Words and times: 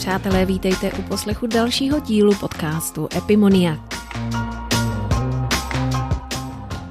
Přátelé, 0.00 0.46
vítejte 0.46 0.92
u 0.92 1.02
poslechu 1.02 1.46
dalšího 1.46 2.00
dílu 2.00 2.34
podcastu 2.34 3.08
Epimonia. 3.16 3.78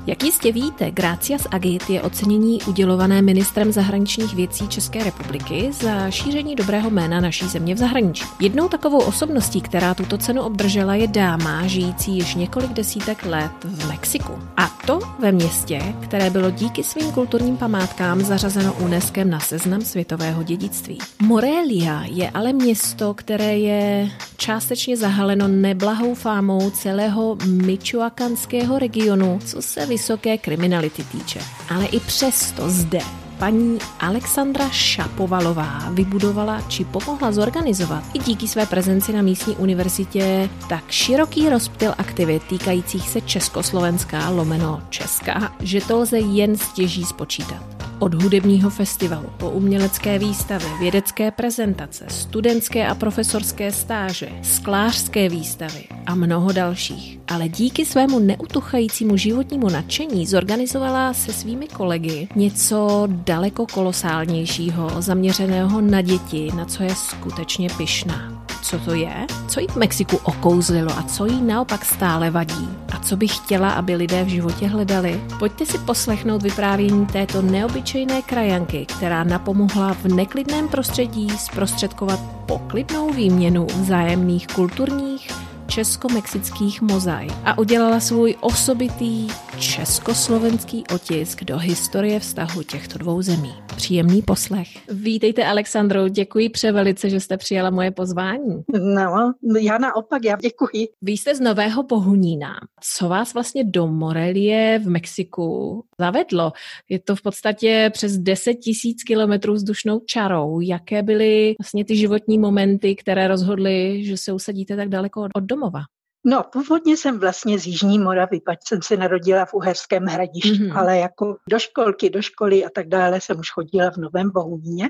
Jak 0.09 0.23
jistě 0.23 0.51
víte, 0.51 0.91
Gracias 0.91 1.47
Agit 1.51 1.89
je 1.89 2.01
ocenění 2.01 2.61
udělované 2.67 3.21
ministrem 3.21 3.71
zahraničních 3.71 4.35
věcí 4.35 4.67
České 4.67 5.03
republiky 5.03 5.69
za 5.71 6.11
šíření 6.11 6.55
dobrého 6.55 6.89
jména 6.89 7.19
naší 7.19 7.47
země 7.47 7.75
v 7.75 7.77
zahraničí. 7.77 8.23
Jednou 8.39 8.69
takovou 8.69 8.99
osobností, 8.99 9.61
která 9.61 9.93
tuto 9.93 10.17
cenu 10.17 10.41
obdržela, 10.41 10.95
je 10.95 11.07
dáma 11.07 11.67
žijící 11.67 12.11
již 12.15 12.35
několik 12.35 12.71
desítek 12.71 13.25
let 13.25 13.51
v 13.63 13.87
Mexiku. 13.87 14.33
A 14.57 14.67
to 14.85 14.99
ve 15.19 15.31
městě, 15.31 15.93
které 16.03 16.29
bylo 16.29 16.51
díky 16.51 16.83
svým 16.83 17.11
kulturním 17.11 17.57
památkám 17.57 18.21
zařazeno 18.21 18.73
UNESCO 18.73 19.23
na 19.23 19.39
seznam 19.39 19.81
světového 19.81 20.43
dědictví. 20.43 20.97
Morelia 21.21 22.03
je 22.11 22.29
ale 22.29 22.53
město, 22.53 23.13
které 23.13 23.57
je 23.57 24.09
částečně 24.37 24.97
zahaleno 24.97 25.47
neblahou 25.47 26.15
fámou 26.15 26.69
celého 26.69 27.37
Michoacanského 27.45 28.79
regionu, 28.79 29.39
co 29.45 29.61
se 29.61 29.85
vysoké 29.99 30.37
kriminality 30.37 31.03
týče. 31.03 31.39
Ale 31.69 31.85
i 31.85 31.99
přesto 31.99 32.69
zde 32.69 32.99
paní 33.39 33.77
Alexandra 33.99 34.69
Šapovalová 34.69 35.89
vybudovala 35.91 36.61
či 36.67 36.85
pomohla 36.85 37.31
zorganizovat 37.31 38.03
i 38.13 38.19
díky 38.19 38.47
své 38.47 38.65
prezenci 38.65 39.13
na 39.13 39.21
místní 39.21 39.55
univerzitě 39.55 40.49
tak 40.69 40.91
široký 40.91 41.49
rozptyl 41.49 41.93
aktivit 41.97 42.43
týkajících 42.43 43.09
se 43.09 43.21
Československá 43.21 44.29
lomeno 44.29 44.81
Česka, 44.89 45.53
že 45.59 45.81
to 45.81 45.99
lze 45.99 46.19
jen 46.19 46.57
stěží 46.57 47.05
spočítat. 47.05 47.78
Od 47.99 48.23
hudebního 48.23 48.69
festivalu 48.69 49.29
po 49.37 49.49
umělecké 49.49 50.19
výstavy, 50.19 50.65
vědecké 50.79 51.31
prezentace, 51.31 52.05
studentské 52.07 52.87
a 52.87 52.95
profesorské 52.95 53.71
stáže, 53.71 54.29
sklářské 54.41 55.29
výstavy 55.29 55.83
a 56.05 56.15
mnoho 56.15 56.51
dalších. 56.51 57.19
Ale 57.27 57.49
díky 57.49 57.85
svému 57.85 58.19
neutuchajícímu 58.19 59.17
životnímu 59.17 59.69
nadšení 59.69 60.25
zorganizovala 60.27 61.13
se 61.13 61.33
svými 61.33 61.67
kolegy 61.67 62.27
něco 62.35 63.03
daleko 63.07 63.65
kolosálnějšího, 63.67 65.01
zaměřeného 65.01 65.81
na 65.81 66.01
děti, 66.01 66.51
na 66.55 66.65
co 66.65 66.83
je 66.83 66.95
skutečně 66.95 67.69
pyšná 67.77 68.38
co 68.61 68.79
to 68.79 68.93
je, 68.93 69.27
co 69.47 69.59
jí 69.59 69.67
v 69.67 69.75
Mexiku 69.75 70.19
okouzlilo 70.23 70.91
a 70.91 71.03
co 71.03 71.25
jí 71.25 71.41
naopak 71.41 71.85
stále 71.85 72.31
vadí 72.31 72.69
a 72.91 72.99
co 72.99 73.17
by 73.17 73.27
chtěla, 73.27 73.69
aby 73.69 73.95
lidé 73.95 74.23
v 74.23 74.27
životě 74.27 74.67
hledali. 74.67 75.21
Pojďte 75.39 75.65
si 75.65 75.77
poslechnout 75.77 76.43
vyprávění 76.43 77.05
této 77.05 77.41
neobyčejné 77.41 78.21
krajanky, 78.21 78.85
která 78.85 79.23
napomohla 79.23 79.93
v 79.93 80.05
neklidném 80.05 80.67
prostředí 80.67 81.29
zprostředkovat 81.29 82.19
poklidnou 82.45 83.09
výměnu 83.13 83.65
vzájemných 83.65 84.47
kulturních, 84.47 85.38
česko-mexických 85.69 86.81
mozaik 86.81 87.33
a 87.45 87.57
udělala 87.57 87.99
svůj 87.99 88.35
osobitý 88.41 89.27
československý 89.59 90.83
otisk 90.95 91.43
do 91.43 91.57
historie 91.57 92.19
vztahu 92.19 92.63
těchto 92.63 92.97
dvou 92.97 93.21
zemí. 93.21 93.53
Příjemný 93.75 94.21
poslech. 94.21 94.67
Vítejte, 94.89 95.45
Alexandro, 95.45 96.09
děkuji 96.09 96.49
převelice, 96.49 97.09
že 97.09 97.19
jste 97.19 97.37
přijala 97.37 97.69
moje 97.69 97.91
pozvání. 97.91 98.63
No, 98.73 99.33
já 99.59 99.77
naopak, 99.77 100.25
já 100.25 100.37
děkuji. 100.41 100.87
Vy 101.01 101.11
jste 101.11 101.35
z 101.35 101.39
Nového 101.39 101.83
Pohunína. 101.83 102.53
Co 102.81 103.09
vás 103.09 103.33
vlastně 103.33 103.63
do 103.63 103.87
Morelie 103.87 104.79
v 104.83 104.89
Mexiku 104.89 105.83
zavedlo? 105.99 106.51
Je 106.89 106.99
to 106.99 107.15
v 107.15 107.21
podstatě 107.21 107.89
přes 107.93 108.17
10 108.17 108.53
tisíc 108.53 109.03
kilometrů 109.03 109.53
vzdušnou 109.53 109.99
čarou. 109.99 110.59
Jaké 110.59 111.03
byly 111.03 111.55
vlastně 111.59 111.85
ty 111.85 111.95
životní 111.95 112.37
momenty, 112.37 112.95
které 112.95 113.27
rozhodly, 113.27 114.03
že 114.05 114.17
se 114.17 114.33
usadíte 114.33 114.75
tak 114.75 114.89
daleko 114.89 115.21
od 115.35 115.43
domova? 115.43 115.79
No, 116.25 116.43
původně 116.51 116.97
jsem 116.97 117.19
vlastně 117.19 117.59
z 117.59 117.67
Jižní 117.67 117.99
Moravy, 117.99 118.41
pač 118.45 118.59
jsem 118.67 118.79
se 118.83 118.97
narodila 118.97 119.45
v 119.45 119.53
Uherském 119.53 120.03
hradišti, 120.05 120.49
mm-hmm. 120.49 120.77
ale 120.77 120.97
jako 120.97 121.37
do 121.49 121.59
školky, 121.59 122.09
do 122.09 122.21
školy 122.21 122.65
a 122.65 122.69
tak 122.75 122.87
dále 122.87 123.21
jsem 123.21 123.39
už 123.39 123.51
chodila 123.51 123.91
v 123.91 123.97
Novém 123.97 124.31
Bohumíně, 124.31 124.89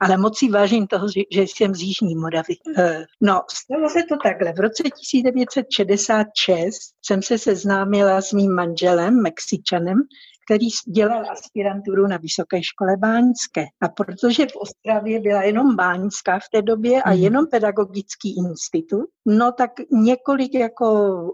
ale 0.00 0.16
moc 0.16 0.38
si 0.38 0.48
vážím 0.48 0.86
toho, 0.86 1.08
že 1.08 1.42
jsem 1.42 1.74
z 1.74 1.80
Jižní 1.80 2.14
Moravy. 2.14 2.54
Eh, 2.78 3.04
no, 3.20 3.42
stalo 3.52 3.88
se 3.90 4.02
to 4.08 4.16
takhle. 4.22 4.52
V 4.52 4.60
roce 4.60 4.82
1966 4.82 6.76
jsem 7.02 7.22
se 7.22 7.38
seznámila 7.38 8.22
s 8.22 8.32
mým 8.32 8.54
manželem, 8.54 9.22
Mexičanem, 9.22 9.98
který 10.46 10.66
dělal 10.94 11.30
aspiranturu 11.30 12.06
na 12.06 12.16
Vysoké 12.16 12.62
škole 12.62 12.96
báňské. 12.96 13.64
A 13.80 13.88
protože 13.88 14.46
v 14.46 14.56
Ostravě 14.56 15.20
byla 15.20 15.42
jenom 15.42 15.76
báňská 15.76 16.38
v 16.38 16.48
té 16.52 16.62
době 16.62 17.02
a 17.02 17.10
mhm. 17.10 17.18
jenom 17.18 17.46
pedagogický 17.46 18.34
institut, 18.38 19.06
no 19.26 19.52
tak 19.52 19.70
několik 19.92 20.54
jako 20.54 20.86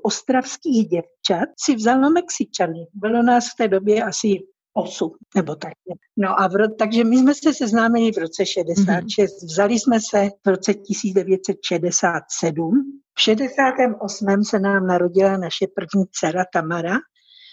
ostravských 0.02 0.88
děvčat 0.88 1.48
si 1.64 1.74
vzal 1.74 2.00
na 2.00 2.08
Mexičany. 2.08 2.86
Bylo 2.94 3.22
nás 3.22 3.46
v 3.46 3.56
té 3.58 3.68
době 3.68 4.04
asi 4.04 4.38
8 4.74 5.10
nebo 5.36 5.56
tak. 5.56 5.72
No 6.16 6.40
a 6.40 6.48
v, 6.48 6.52
takže 6.78 7.04
my 7.04 7.18
jsme 7.18 7.34
se 7.34 7.54
seznámili 7.54 8.12
v 8.12 8.18
roce 8.18 8.46
66, 8.46 8.86
mm-hmm. 8.86 9.26
vzali 9.46 9.78
jsme 9.78 9.98
se 10.10 10.30
v 10.46 10.48
roce 10.48 10.74
1967. 10.74 13.00
V 13.14 13.20
68. 13.20 14.44
se 14.44 14.58
nám 14.58 14.86
narodila 14.86 15.36
naše 15.36 15.66
první 15.74 16.04
dcera 16.12 16.44
Tamara 16.52 16.96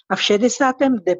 a 0.09 0.15
v 0.15 0.21
69. 0.21 1.17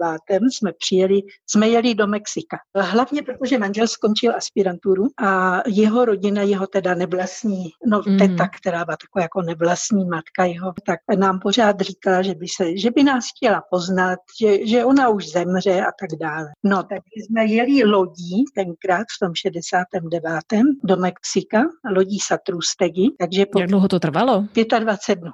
jsme 0.52 0.72
přijeli, 0.80 1.22
jsme 1.50 1.70
jeli 1.70 1.96
do 1.96 2.08
Mexika. 2.08 2.58
Hlavně 2.76 3.22
protože 3.22 3.58
manžel 3.58 3.88
skončil 3.88 4.36
aspiranturu 4.36 5.08
a 5.24 5.62
jeho 5.68 6.06
rodina, 6.06 6.42
jeho 6.42 6.68
teda 6.68 6.94
nevlastní, 6.96 7.70
no 7.86 8.02
mm. 8.08 8.18
teta, 8.18 8.48
která 8.48 8.86
byla 8.86 8.98
taková 8.98 9.22
jako 9.24 9.42
nevlastní 9.42 10.06
matka 10.06 10.46
jeho, 10.46 10.74
tak 10.86 11.00
nám 11.20 11.40
pořád 11.40 11.82
říkala, 11.82 12.22
že 12.22 12.36
by, 12.36 12.48
se, 12.48 12.78
že 12.78 12.92
by 12.92 13.04
nás 13.04 13.26
chtěla 13.36 13.64
poznat, 13.72 14.20
že, 14.42 14.68
že 14.68 14.86
ona 14.86 15.10
už 15.10 15.28
zemře 15.28 15.82
a 15.82 15.92
tak 16.00 16.20
dále. 16.20 16.48
No, 16.64 16.84
tak 16.84 17.02
jsme 17.16 17.46
jeli 17.46 17.84
lodí 17.84 18.46
tenkrát 18.56 19.06
v 19.16 19.26
tom 19.26 19.36
69. 19.36 20.44
do 20.84 20.98
Mexika, 20.98 21.64
lodí 21.96 22.20
Satrustegi. 22.20 23.08
Takže 23.20 23.46
po 23.46 23.60
Jak 23.60 23.70
dlouho 23.70 23.88
to 23.88 24.00
trvalo? 24.00 24.46
25 24.80 25.20
dnů. 25.20 25.32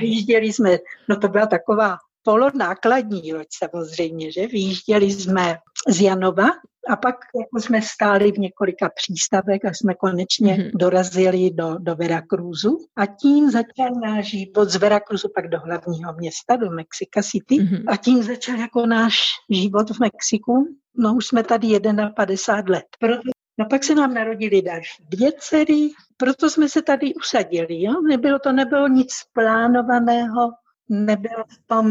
Vyjížděli 0.00 0.52
jsme, 0.52 0.78
no 1.08 1.16
to 1.16 1.28
byla 1.28 1.46
taková 1.46 1.96
polonákladní 2.22 3.32
loď 3.32 3.46
samozřejmě, 3.58 4.32
že 4.32 4.46
vyjížděli 4.46 5.10
jsme 5.10 5.56
z 5.88 6.00
Janova 6.00 6.46
a 6.88 6.96
pak 6.96 7.14
jako 7.40 7.60
jsme 7.60 7.82
stáli 7.82 8.32
v 8.32 8.38
několika 8.38 8.90
přístavech 8.94 9.64
a 9.64 9.74
jsme 9.74 9.94
konečně 9.94 10.54
mm-hmm. 10.54 10.70
dorazili 10.74 11.50
do, 11.50 11.76
do 11.78 11.96
Veracruzu 11.96 12.78
a 12.96 13.06
tím 13.06 13.50
začal 13.50 13.90
náš 14.04 14.30
život 14.30 14.68
z 14.68 14.76
Veracruzu 14.76 15.28
pak 15.34 15.48
do 15.48 15.58
hlavního 15.60 16.12
města, 16.12 16.56
do 16.56 16.70
Mexico 16.70 17.22
City 17.22 17.54
mm-hmm. 17.54 17.84
a 17.86 17.96
tím 17.96 18.22
začal 18.22 18.56
jako 18.56 18.86
náš 18.86 19.18
život 19.50 19.90
v 19.90 20.00
Mexiku. 20.00 20.68
No 20.98 21.14
už 21.14 21.26
jsme 21.26 21.42
tady 21.42 21.80
51 22.16 22.76
let. 22.76 22.84
Proto 23.00 23.37
No 23.58 23.66
pak 23.70 23.84
se 23.84 23.94
nám 23.94 24.14
narodili 24.14 24.62
další 24.62 25.04
dvě 25.08 25.32
dcery, 25.38 25.90
proto 26.16 26.50
jsme 26.50 26.68
se 26.68 26.82
tady 26.82 27.14
usadili. 27.14 27.82
Jo? 27.82 28.02
Nebylo 28.08 28.38
to 28.38 28.52
nebylo 28.52 28.88
nic 28.88 29.12
plánovaného, 29.32 30.50
nebyl 30.88 31.44
v 31.48 31.66
tom, 31.66 31.86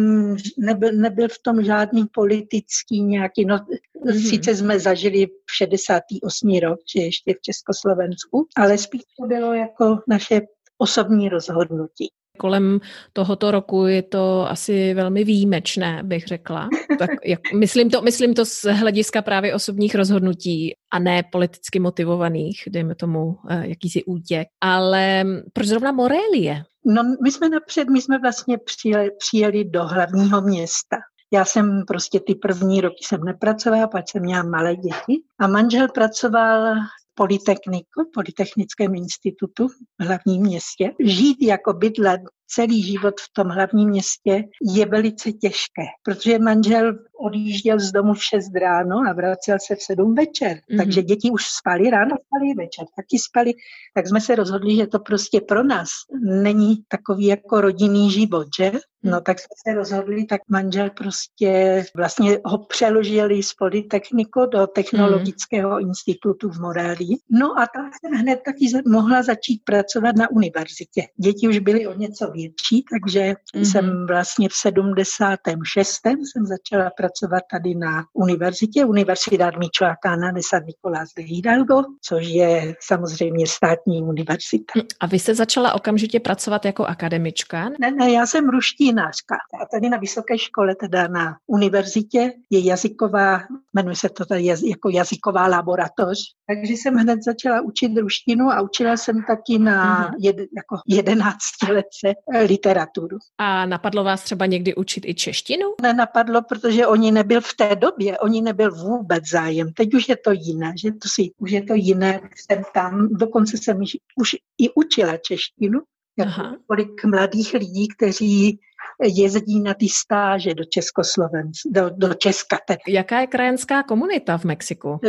nebyl, 0.57 0.91
nebyl 0.91 1.27
v 1.27 1.39
tom 1.41 1.63
žádný 1.63 2.05
politický 2.13 3.01
nějaký, 3.01 3.45
no 3.45 3.57
mm-hmm. 3.57 4.29
sice 4.29 4.55
jsme 4.55 4.79
zažili 4.79 5.25
v 5.25 5.55
68. 5.55 6.59
rok, 6.59 6.79
že 6.95 7.01
ještě 7.01 7.33
v 7.33 7.41
Československu, 7.41 8.47
ale 8.55 8.77
spíš 8.77 9.01
to 9.19 9.27
bylo 9.27 9.53
jako 9.53 9.99
naše 10.07 10.41
osobní 10.77 11.29
rozhodnutí. 11.29 12.11
Kolem 12.37 12.79
tohoto 13.13 13.51
roku 13.51 13.85
je 13.85 14.01
to 14.01 14.49
asi 14.49 14.93
velmi 14.93 15.23
výjimečné, 15.23 16.01
bych 16.03 16.27
řekla. 16.27 16.69
Tak 16.99 17.09
jak, 17.25 17.39
myslím, 17.53 17.89
to, 17.89 18.01
myslím 18.01 18.33
to 18.33 18.45
z 18.45 18.63
hlediska 18.63 19.21
právě 19.21 19.55
osobních 19.55 19.95
rozhodnutí 19.95 20.73
a 20.91 20.99
ne 20.99 21.23
politicky 21.31 21.79
motivovaných, 21.79 22.63
dejme 22.67 22.95
tomu 22.95 23.37
eh, 23.49 23.67
jakýsi 23.67 24.03
útěk. 24.03 24.47
Ale 24.61 25.25
proč 25.53 25.67
zrovna 25.67 25.91
Morelie? 25.91 26.63
No, 26.85 27.03
my 27.23 27.31
jsme 27.31 27.49
napřed, 27.49 27.89
my 27.89 28.01
jsme 28.01 28.19
vlastně 28.19 28.57
přijeli, 28.57 29.09
přijeli 29.19 29.65
do 29.65 29.83
hlavního 29.83 30.41
města. 30.41 30.97
Já 31.33 31.45
jsem 31.45 31.83
prostě 31.87 32.19
ty 32.19 32.35
první 32.35 32.81
roky 32.81 33.03
jsem 33.03 33.23
nepracovala, 33.23 33.87
pak 33.87 34.09
jsem 34.09 34.21
měla 34.21 34.43
malé 34.43 34.75
děti 34.75 35.21
a 35.39 35.47
manžel 35.47 35.87
pracoval 35.87 36.75
Politechniku, 37.17 37.99
Politechnickém 38.13 38.95
institutu 38.95 39.67
v 39.67 40.03
hlavním 40.03 40.41
městě. 40.41 40.91
Žít 40.99 41.37
jako 41.41 41.73
bydlet 41.73 42.21
celý 42.47 42.83
život 42.83 43.13
v 43.19 43.33
tom 43.33 43.47
hlavním 43.47 43.89
městě 43.89 44.43
je 44.75 44.85
velice 44.85 45.31
těžké, 45.31 45.83
protože 46.03 46.39
manžel 46.39 46.93
odjížděl 47.19 47.79
z 47.79 47.91
domu 47.91 48.13
v 48.13 48.23
6 48.23 48.55
ráno 48.55 48.95
a 49.09 49.13
vracel 49.13 49.57
se 49.67 49.75
v 49.75 49.81
7 49.81 50.15
večer. 50.15 50.57
Mm-hmm. 50.57 50.77
Takže 50.77 51.01
děti 51.01 51.31
už 51.31 51.45
spali 51.45 51.89
ráno, 51.89 52.15
spali 52.27 52.53
večer, 52.57 52.85
taky 52.95 53.19
spali. 53.19 53.53
Tak 53.95 54.07
jsme 54.07 54.21
se 54.21 54.35
rozhodli, 54.35 54.75
že 54.75 54.87
to 54.87 54.99
prostě 54.99 55.41
pro 55.41 55.63
nás 55.63 55.89
není 56.21 56.75
takový 56.87 57.25
jako 57.25 57.61
rodinný 57.61 58.11
život, 58.11 58.47
že? 58.59 58.71
No 59.03 59.11
mhm. 59.11 59.23
tak 59.23 59.39
jsme 59.39 59.55
se 59.67 59.75
rozhodli, 59.75 60.25
tak 60.25 60.41
manžel 60.49 60.89
prostě 60.89 61.83
vlastně 61.95 62.39
ho 62.45 62.57
přeložili 62.57 63.43
z 63.43 63.53
Politechniku 63.53 64.45
do 64.45 64.67
Technologického 64.67 65.71
mm. 65.71 65.79
institutu 65.79 66.49
v 66.49 66.59
Morálii. 66.59 67.17
No 67.29 67.59
a 67.59 67.67
tam 67.75 67.91
jsem 67.99 68.19
hned 68.19 68.39
taky 68.45 68.65
mohla 68.87 69.23
začít 69.23 69.61
pracovat 69.65 70.15
na 70.15 70.31
univerzitě. 70.31 71.01
Děti 71.17 71.47
už 71.47 71.59
byly 71.59 71.87
o 71.87 71.93
něco 71.93 72.31
větší, 72.37 72.85
takže 72.93 73.33
mm. 73.55 73.65
jsem 73.65 74.05
vlastně 74.07 74.49
v 74.49 74.53
76. 74.53 76.01
jsem 76.05 76.45
začala 76.45 76.89
pracovat 76.97 77.17
pracovat 77.17 77.43
tady 77.51 77.75
na 77.75 78.03
univerzitě, 78.13 78.85
Universidad 78.85 79.53
Michoacana 79.57 80.31
de 80.31 80.41
San 80.49 80.63
Nicolás 80.65 81.09
de 81.17 81.23
Hidalgo, 81.23 81.83
což 82.01 82.27
je 82.27 82.75
samozřejmě 82.81 83.47
státní 83.47 84.01
univerzita. 84.01 84.73
A 84.99 85.07
vy 85.07 85.19
jste 85.19 85.35
začala 85.35 85.73
okamžitě 85.73 86.19
pracovat 86.19 86.65
jako 86.65 86.85
akademička? 86.85 87.69
Ne, 87.79 87.91
ne, 87.91 88.11
já 88.11 88.25
jsem 88.25 88.49
ruštinářka. 88.49 89.35
A 89.61 89.65
tady 89.65 89.89
na 89.89 89.97
vysoké 89.97 90.37
škole, 90.37 90.75
teda 90.75 91.07
na 91.07 91.37
univerzitě, 91.47 92.31
je 92.49 92.59
jazyková, 92.65 93.41
jmenuje 93.77 93.95
se 93.95 94.09
to 94.09 94.25
tady 94.25 94.45
jako 94.45 94.89
jazyková 94.89 95.47
laboratoř. 95.47 96.17
Takže 96.47 96.73
jsem 96.73 96.95
hned 96.95 97.23
začala 97.23 97.61
učit 97.61 97.97
ruštinu 97.97 98.49
a 98.49 98.61
učila 98.61 98.97
jsem 98.97 99.23
taky 99.27 99.59
na 99.59 100.09
mm-hmm. 100.09 100.15
jed, 100.19 100.35
jako 100.37 100.77
jedenáctiletce 100.87 102.13
literaturu. 102.47 103.17
A 103.37 103.65
napadlo 103.65 104.03
vás 104.03 104.23
třeba 104.23 104.45
někdy 104.45 104.75
učit 104.75 105.03
i 105.05 105.13
češtinu? 105.13 105.65
Nenapadlo, 105.81 106.41
protože 106.41 106.87
oni 106.87 107.11
nebyl 107.11 107.41
v 107.41 107.53
té 107.53 107.75
době, 107.75 108.19
oni 108.19 108.41
nebyl 108.41 108.75
vůbec 108.75 109.23
zájem. 109.31 109.73
Teď 109.73 109.93
už 109.93 110.09
je 110.09 110.17
to 110.17 110.31
jiné, 110.31 110.73
že 110.81 110.91
to 110.91 111.09
si, 111.15 111.29
už 111.37 111.51
je 111.51 111.63
to 111.63 111.73
jiné, 111.73 112.21
jsem 112.35 112.63
tam, 112.73 113.07
dokonce 113.11 113.57
jsem 113.57 113.81
už 114.17 114.35
i 114.57 114.69
učila 114.75 115.17
češtinu, 115.17 115.79
jako 116.17 116.41
kolik 116.67 117.05
mladých 117.05 117.53
lidí, 117.53 117.87
kteří 117.87 118.59
jezdí 119.03 119.59
na 119.59 119.73
ty 119.73 119.89
stáže 119.89 120.53
do 120.55 120.63
Československa, 120.63 121.69
do, 121.71 121.89
do 121.89 122.13
Česka. 122.13 122.57
Tedy. 122.67 122.79
Jaká 122.87 123.19
je 123.19 123.27
krajenská 123.27 123.83
komunita 123.83 124.37
v 124.37 124.43
Mexiku? 124.43 124.99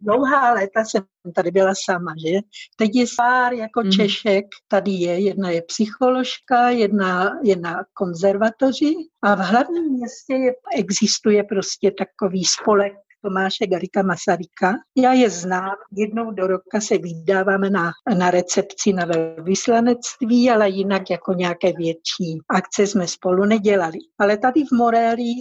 Dlouhá 0.00 0.52
léta 0.52 0.84
jsem 0.84 1.02
tady 1.34 1.50
byla 1.50 1.72
sama, 1.84 2.14
že? 2.26 2.38
Teď 2.76 2.90
je 2.94 3.04
pár 3.16 3.52
jako 3.52 3.82
mm. 3.82 3.90
Češek, 3.90 4.44
tady 4.68 4.90
je, 4.90 5.20
jedna 5.20 5.50
je 5.50 5.62
psycholožka, 5.62 6.70
jedna 6.70 7.38
je 7.44 7.56
na 7.56 7.84
konzervatoři 7.94 8.94
a 9.22 9.34
v 9.34 9.38
hlavním 9.38 9.92
městě 9.92 10.34
je, 10.34 10.52
existuje 10.78 11.44
prostě 11.44 11.90
takový 11.90 12.44
spolek 12.44 12.92
Tomáše 13.28 13.66
Garika 13.66 14.02
Masaryka. 14.02 14.74
Já 14.96 15.12
je 15.12 15.30
znám, 15.30 15.76
jednou 15.96 16.30
do 16.30 16.46
roka 16.46 16.80
se 16.80 16.98
vydáváme 16.98 17.70
na, 17.70 17.90
na 18.18 18.30
recepci 18.30 18.92
na 18.92 19.04
velvyslanectví, 19.04 20.50
ale 20.50 20.68
jinak 20.68 21.10
jako 21.10 21.32
nějaké 21.32 21.72
větší 21.72 22.38
akce 22.48 22.86
jsme 22.86 23.06
spolu 23.06 23.44
nedělali. 23.44 23.98
Ale 24.18 24.38
tady 24.38 24.64
v 24.64 24.72
Morelii 24.72 25.34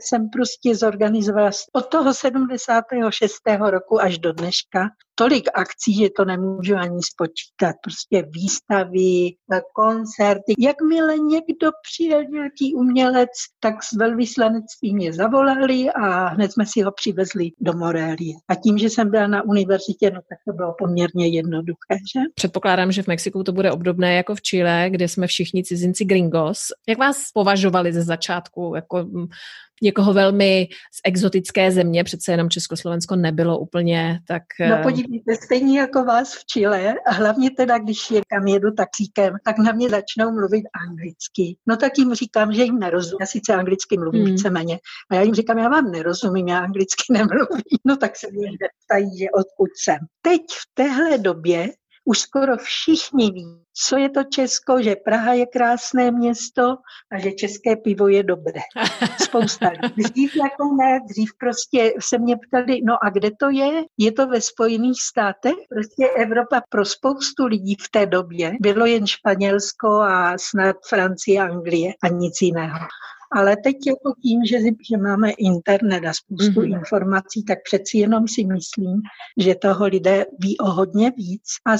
jsem 0.00 0.30
prostě 0.30 0.74
zorganizovala 0.74 1.50
od 1.72 1.86
toho 1.86 2.14
76. 2.14 3.34
roku 3.70 4.00
až 4.00 4.18
do 4.18 4.32
dneška 4.32 4.88
tolik 5.14 5.48
akcí, 5.54 5.94
že 5.94 6.08
to 6.16 6.24
nemůžu 6.24 6.76
ani 6.76 7.00
spočítat. 7.12 7.76
Prostě 7.82 8.28
výstavy, 8.30 9.36
koncerty. 9.74 10.54
Jakmile 10.58 11.18
někdo 11.18 11.70
přijel 11.90 12.24
nějaký 12.24 12.74
umělec, 12.74 13.30
tak 13.60 13.74
z 13.84 13.96
velvyslanectví 13.96 14.94
mě 14.94 15.12
zavolali 15.12 15.90
a 15.90 16.26
hned 16.26 16.52
jsme 16.52 16.66
si 16.66 16.82
ho 16.82 16.92
přivezli 16.92 17.50
do 17.60 17.72
Morélie. 17.72 18.34
A 18.48 18.54
tím, 18.54 18.78
že 18.78 18.90
jsem 18.90 19.10
byla 19.10 19.26
na 19.26 19.42
univerzitě, 19.42 20.10
no 20.10 20.20
tak 20.28 20.38
to 20.48 20.52
bylo 20.52 20.74
poměrně 20.78 21.28
jednoduché, 21.28 21.96
že? 22.14 22.20
Předpokládám, 22.34 22.92
že 22.92 23.02
v 23.02 23.06
Mexiku 23.06 23.44
to 23.44 23.52
bude 23.52 23.72
obdobné 23.72 24.14
jako 24.14 24.34
v 24.34 24.42
Chile, 24.42 24.86
kde 24.90 25.08
jsme 25.08 25.26
všichni 25.26 25.64
cizinci 25.64 26.04
gringos. 26.04 26.58
Jak 26.88 26.98
vás 26.98 27.16
považovali 27.34 27.92
ze 27.92 28.02
začátku? 28.02 28.72
Jako 28.74 29.06
někoho 29.82 30.12
velmi 30.12 30.68
z 30.94 31.00
exotické 31.04 31.70
země, 31.70 32.04
přece 32.04 32.32
jenom 32.32 32.50
Československo 32.50 33.16
nebylo 33.16 33.58
úplně 33.58 34.20
tak... 34.28 34.42
No 34.68 34.76
eh, 34.76 34.82
podívejte, 34.82 35.34
stejně 35.44 35.80
jako 35.80 36.04
vás 36.04 36.34
v 36.34 36.44
Chile, 36.44 36.94
a 37.06 37.12
hlavně 37.12 37.50
teda, 37.50 37.78
když 37.78 38.10
je 38.10 38.20
kam 38.28 38.46
jedu 38.46 38.70
taxíkem, 38.70 39.34
tak 39.44 39.58
na 39.58 39.72
mě 39.72 39.90
začnou 39.90 40.32
mluvit 40.32 40.64
anglicky. 40.88 41.56
No 41.66 41.76
tak 41.76 41.98
jim 41.98 42.14
říkám, 42.14 42.52
že 42.52 42.62
jim 42.62 42.78
nerozumím. 42.78 43.16
Já 43.20 43.26
sice 43.26 43.54
anglicky 43.54 43.98
mluvím 43.98 44.24
hmm. 44.24 44.32
víceméně, 44.32 44.78
a 45.10 45.14
já 45.14 45.22
jim 45.22 45.34
říkám, 45.34 45.58
já 45.58 45.68
vám 45.68 45.90
nerozumím, 45.90 46.48
já 46.48 46.58
anglicky 46.58 47.02
nemluvím. 47.12 47.78
No 47.86 47.96
tak 47.96 48.16
se 48.16 48.26
mě 48.32 48.48
ptají, 48.84 49.18
že 49.18 49.26
odkud 49.34 49.70
jsem. 49.84 49.98
Teď 50.22 50.42
v 50.42 50.74
téhle 50.74 51.18
době 51.18 51.68
už 52.04 52.18
skoro 52.18 52.56
všichni 52.56 53.30
ví, 53.30 53.64
co 53.86 53.96
je 53.96 54.10
to 54.10 54.24
Česko, 54.24 54.82
že 54.82 54.96
Praha 54.96 55.32
je 55.32 55.46
krásné 55.46 56.10
město 56.10 56.76
a 57.12 57.18
že 57.18 57.32
české 57.32 57.76
pivo 57.76 58.08
je 58.08 58.22
dobré. 58.22 58.60
Spousta 59.22 59.68
lidí. 59.68 60.02
Dřív 60.02 60.36
jako 60.36 60.64
ne, 60.74 61.00
dřív 61.08 61.30
prostě 61.38 61.94
se 62.00 62.18
mě 62.18 62.36
ptali, 62.36 62.80
no 62.84 63.04
a 63.04 63.10
kde 63.10 63.30
to 63.40 63.50
je? 63.50 63.84
Je 63.98 64.12
to 64.12 64.26
ve 64.26 64.40
Spojených 64.40 65.02
státech? 65.02 65.54
Prostě 65.68 66.08
Evropa 66.08 66.62
pro 66.68 66.84
spoustu 66.84 67.46
lidí 67.46 67.76
v 67.80 67.90
té 67.90 68.06
době 68.06 68.52
bylo 68.60 68.86
jen 68.86 69.06
Španělsko 69.06 69.88
a 69.88 70.38
snad 70.38 70.76
Francie, 70.88 71.42
Anglie 71.42 71.92
a 72.02 72.08
nic 72.08 72.34
jiného. 72.42 72.78
Ale 73.36 73.56
teď 73.56 73.76
jako 73.86 74.14
tím, 74.22 74.40
že, 74.44 74.58
že 74.90 74.96
máme 74.96 75.30
internet 75.30 76.02
a 76.08 76.12
spoustu 76.12 76.60
mm-hmm. 76.60 76.78
informací, 76.78 77.44
tak 77.44 77.58
přeci 77.64 77.98
jenom 77.98 78.28
si 78.28 78.44
myslím, 78.44 79.00
že 79.38 79.54
toho 79.54 79.86
lidé 79.86 80.24
ví 80.38 80.58
o 80.58 80.70
hodně 80.70 81.12
víc. 81.16 81.42
A 81.66 81.76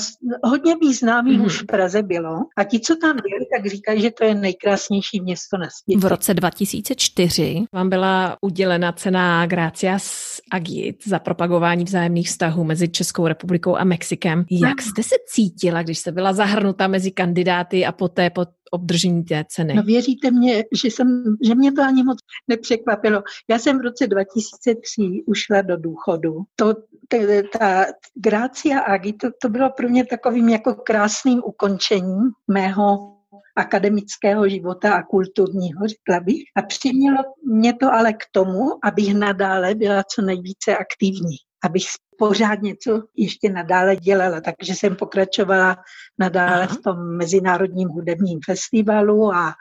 hodně 0.49 0.76
význámých 0.76 1.40
mm-hmm. 1.40 1.46
už 1.46 1.62
v 1.62 1.66
Praze 1.66 2.02
bylo. 2.02 2.37
A 2.56 2.64
ti, 2.64 2.81
co 2.81 2.96
tam 2.96 3.16
byli, 3.16 3.46
tak 3.56 3.66
říkají, 3.66 4.02
že 4.02 4.10
to 4.10 4.25
je 4.25 4.34
nejkrásnější 4.34 5.20
město 5.20 5.58
na 5.58 5.69
světě. 5.70 6.06
V 6.06 6.10
roce 6.10 6.34
2004 6.34 7.64
vám 7.72 7.90
byla 7.90 8.37
udělena 8.40 8.93
cena 8.93 9.46
Gracias 9.46 10.37
Agit 10.50 11.08
za 11.08 11.19
propagování 11.19 11.84
vzájemných 11.84 12.28
vztahů 12.28 12.64
mezi 12.64 12.88
Českou 12.88 13.26
republikou 13.26 13.76
a 13.76 13.84
Mexikem. 13.84 14.44
Jak 14.50 14.82
jste 14.82 15.02
se 15.02 15.14
cítila, 15.26 15.82
když 15.82 15.98
jste 15.98 16.12
byla 16.12 16.32
zahrnuta 16.32 16.88
mezi 16.88 17.10
kandidáty 17.10 17.87
a 17.87 17.93
poté 17.93 18.31
po 18.31 18.46
obdržení 18.70 19.25
té 19.25 19.44
ceny? 19.48 19.75
No 19.75 19.82
věříte 19.82 20.31
mě, 20.31 20.64
že, 20.82 20.88
jsem, 20.88 21.37
že 21.43 21.55
mě 21.55 21.73
to 21.73 21.83
ani 21.83 22.03
moc 22.03 22.19
nepřekvapilo. 22.49 23.23
Já 23.50 23.59
jsem 23.59 23.79
v 23.79 23.83
roce 23.83 24.06
2003 24.06 25.23
ušla 25.27 25.62
do 25.62 25.77
důchodu. 25.77 26.43
To, 26.56 26.75
t, 27.09 27.43
ta 27.43 27.87
Grácia 28.15 28.81
Agi, 28.81 29.13
to, 29.13 29.29
to 29.43 29.49
bylo 29.49 29.70
pro 29.70 29.89
mě 29.89 30.06
takovým 30.06 30.49
jako 30.49 30.75
krásným 30.75 31.43
ukončením 31.44 32.31
mého 32.49 33.17
akademického 33.56 34.49
života 34.49 34.94
a 34.94 35.03
kulturního, 35.03 35.81
řekla 35.87 36.20
bych. 36.20 36.43
A 36.56 36.63
přimělo 36.63 37.19
mě 37.53 37.75
to 37.75 37.93
ale 37.93 38.13
k 38.13 38.25
tomu, 38.32 38.61
abych 38.84 39.15
nadále 39.15 39.75
byla 39.75 40.03
co 40.15 40.22
nejvíce 40.22 40.77
aktivní 40.77 41.37
abych 41.65 41.84
pořád 42.19 42.63
něco 42.63 43.03
ještě 43.17 43.49
nadále 43.49 43.96
dělala. 43.96 44.41
Takže 44.41 44.75
jsem 44.75 44.96
pokračovala 44.96 45.77
nadále 46.19 46.65
Aha. 46.65 46.75
v 46.75 46.82
tom 46.82 47.17
Mezinárodním 47.17 47.89
hudebním 47.89 48.41
festivalu 48.44 49.34
a 49.34 49.55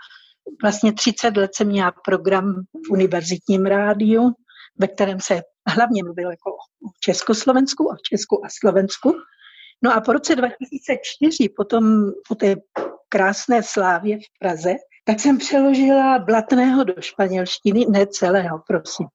vlastně 0.62 0.94
30 0.94 1.38
let 1.38 1.56
jsem 1.56 1.68
měla 1.68 1.94
program 2.06 2.64
v 2.88 2.92
univerzitním 2.92 3.66
rádiu, 3.66 4.32
ve 4.78 4.88
kterém 4.88 5.20
se 5.20 5.42
hlavně 5.68 6.04
mluvilo 6.04 6.32
jako 6.32 6.52
o 6.52 6.90
Československu, 7.00 7.88
o 7.88 7.96
Česku 8.10 8.46
a 8.46 8.48
Slovensku. 8.60 9.14
No 9.84 9.94
a 9.94 10.02
po 10.02 10.14
roce 10.14 10.36
2004, 10.36 11.50
potom 11.50 12.12
po 12.28 12.36
té 12.36 12.56
krásné 13.10 13.64
slávě 13.64 14.18
v 14.18 14.40
Praze, 14.40 14.74
tak 15.06 15.20
jsem 15.20 15.38
přeložila 15.38 16.20
Blatného 16.20 16.84
do 16.84 16.94
španělštiny, 17.00 17.86
ne 17.90 18.08
celého, 18.08 18.64
prosím. 18.68 19.08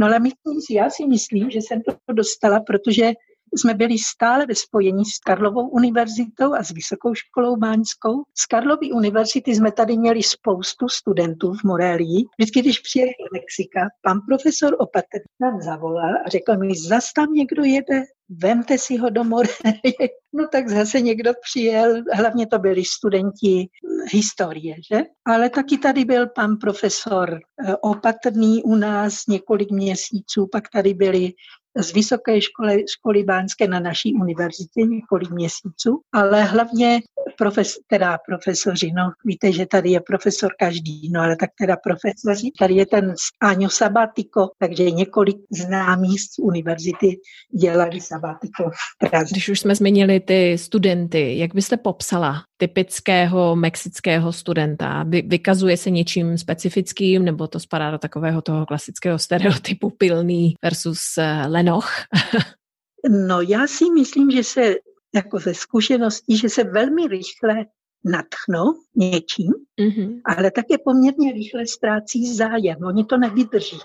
No 0.00 0.06
ale 0.06 0.18
myslím 0.18 0.60
já 0.70 0.90
si 0.90 1.06
myslím, 1.06 1.50
že 1.50 1.58
jsem 1.58 1.82
to 1.82 2.12
dostala, 2.12 2.60
protože 2.60 3.12
jsme 3.56 3.74
byli 3.74 3.98
stále 3.98 4.46
ve 4.46 4.54
spojení 4.54 5.04
s 5.04 5.18
Karlovou 5.18 5.68
univerzitou 5.68 6.54
a 6.54 6.64
s 6.64 6.70
Vysokou 6.70 7.14
školou 7.14 7.56
Báňskou. 7.56 8.22
Z 8.38 8.46
Karlovy 8.46 8.92
univerzity 8.92 9.54
jsme 9.54 9.72
tady 9.72 9.98
měli 9.98 10.22
spoustu 10.22 10.88
studentů 10.88 11.52
v 11.54 11.64
Morelii. 11.64 12.24
Vždycky, 12.38 12.60
když 12.60 12.78
přijeli 12.78 13.10
do 13.10 13.38
Mexika, 13.38 13.80
pan 14.02 14.20
profesor 14.28 14.76
Opater 14.78 15.20
nám 15.40 15.60
zavolal 15.60 16.14
a 16.26 16.28
řekl 16.28 16.56
mi, 16.56 16.74
zas 16.74 17.12
tam 17.12 17.32
někdo 17.32 17.64
jede, 17.64 18.02
vemte 18.28 18.78
si 18.78 18.96
ho 18.96 19.10
do 19.10 19.24
Morelie. 19.24 20.10
No 20.32 20.48
tak 20.52 20.68
zase 20.68 21.00
někdo 21.00 21.32
přijel, 21.42 22.02
hlavně 22.12 22.46
to 22.46 22.58
byli 22.58 22.84
studenti 22.84 23.68
historie, 24.12 24.74
že? 24.92 25.02
Ale 25.26 25.50
taky 25.50 25.78
tady 25.78 26.04
byl 26.04 26.26
pan 26.26 26.56
profesor 26.56 27.34
eh, 27.34 27.76
Opatrný 27.76 28.62
u 28.62 28.74
nás 28.74 29.26
několik 29.28 29.70
měsíců, 29.70 30.48
pak 30.52 30.64
tady 30.72 30.94
byli 30.94 31.32
z 31.78 31.92
Vysoké 31.92 32.40
školy, 32.40 32.84
školy 32.88 33.24
Bánské 33.24 33.68
na 33.68 33.80
naší 33.80 34.14
univerzitě 34.14 34.82
několik 34.82 35.30
měsíců, 35.30 36.00
ale 36.12 36.44
hlavně 36.44 37.00
profes, 37.40 37.74
teda 37.86 38.18
profesoři, 38.26 38.92
no 38.96 39.12
víte, 39.24 39.52
že 39.52 39.66
tady 39.66 39.90
je 39.90 40.00
profesor 40.00 40.50
každý, 40.58 41.10
no 41.12 41.20
ale 41.20 41.36
tak 41.36 41.50
teda 41.58 41.76
profesoři, 41.76 42.50
tady 42.58 42.74
je 42.74 42.86
ten 42.86 43.14
Áňo 43.40 43.68
Sabatiko, 43.68 44.50
takže 44.58 44.90
několik 44.90 45.36
známých 45.50 46.20
z 46.20 46.38
univerzity 46.38 47.20
dělali 47.60 48.00
Sabatiko 48.00 48.70
v 48.70 49.08
Praze. 49.08 49.32
Když 49.32 49.48
už 49.48 49.60
jsme 49.60 49.74
zmínili 49.74 50.20
ty 50.20 50.58
studenty, 50.58 51.38
jak 51.38 51.54
byste 51.54 51.76
popsala 51.76 52.42
typického 52.56 53.56
mexického 53.56 54.32
studenta? 54.32 55.02
Vy, 55.08 55.22
vykazuje 55.22 55.76
se 55.76 55.90
něčím 55.90 56.38
specifickým, 56.38 57.24
nebo 57.24 57.46
to 57.46 57.60
spadá 57.60 57.90
do 57.90 57.98
takového 57.98 58.42
toho 58.42 58.66
klasického 58.66 59.18
stereotypu 59.18 59.90
pilný 59.90 60.54
versus 60.64 61.00
eh, 61.18 61.46
lenoch? 61.46 61.90
no 63.26 63.40
já 63.40 63.66
si 63.66 63.84
myslím, 63.90 64.30
že 64.30 64.44
se 64.44 64.74
jako 65.14 65.38
ze 65.38 65.54
zkušeností, 65.54 66.36
že 66.36 66.48
se 66.48 66.64
velmi 66.64 67.08
rychle 67.08 67.66
natchnou 68.04 68.64
něčím, 68.96 69.52
mm-hmm. 69.80 70.20
ale 70.24 70.50
také 70.50 70.78
poměrně 70.84 71.32
rychle 71.32 71.66
ztrácí 71.66 72.34
zájem. 72.34 72.78
Oni 72.84 73.04
to 73.04 73.16
nevydrží. 73.16 73.78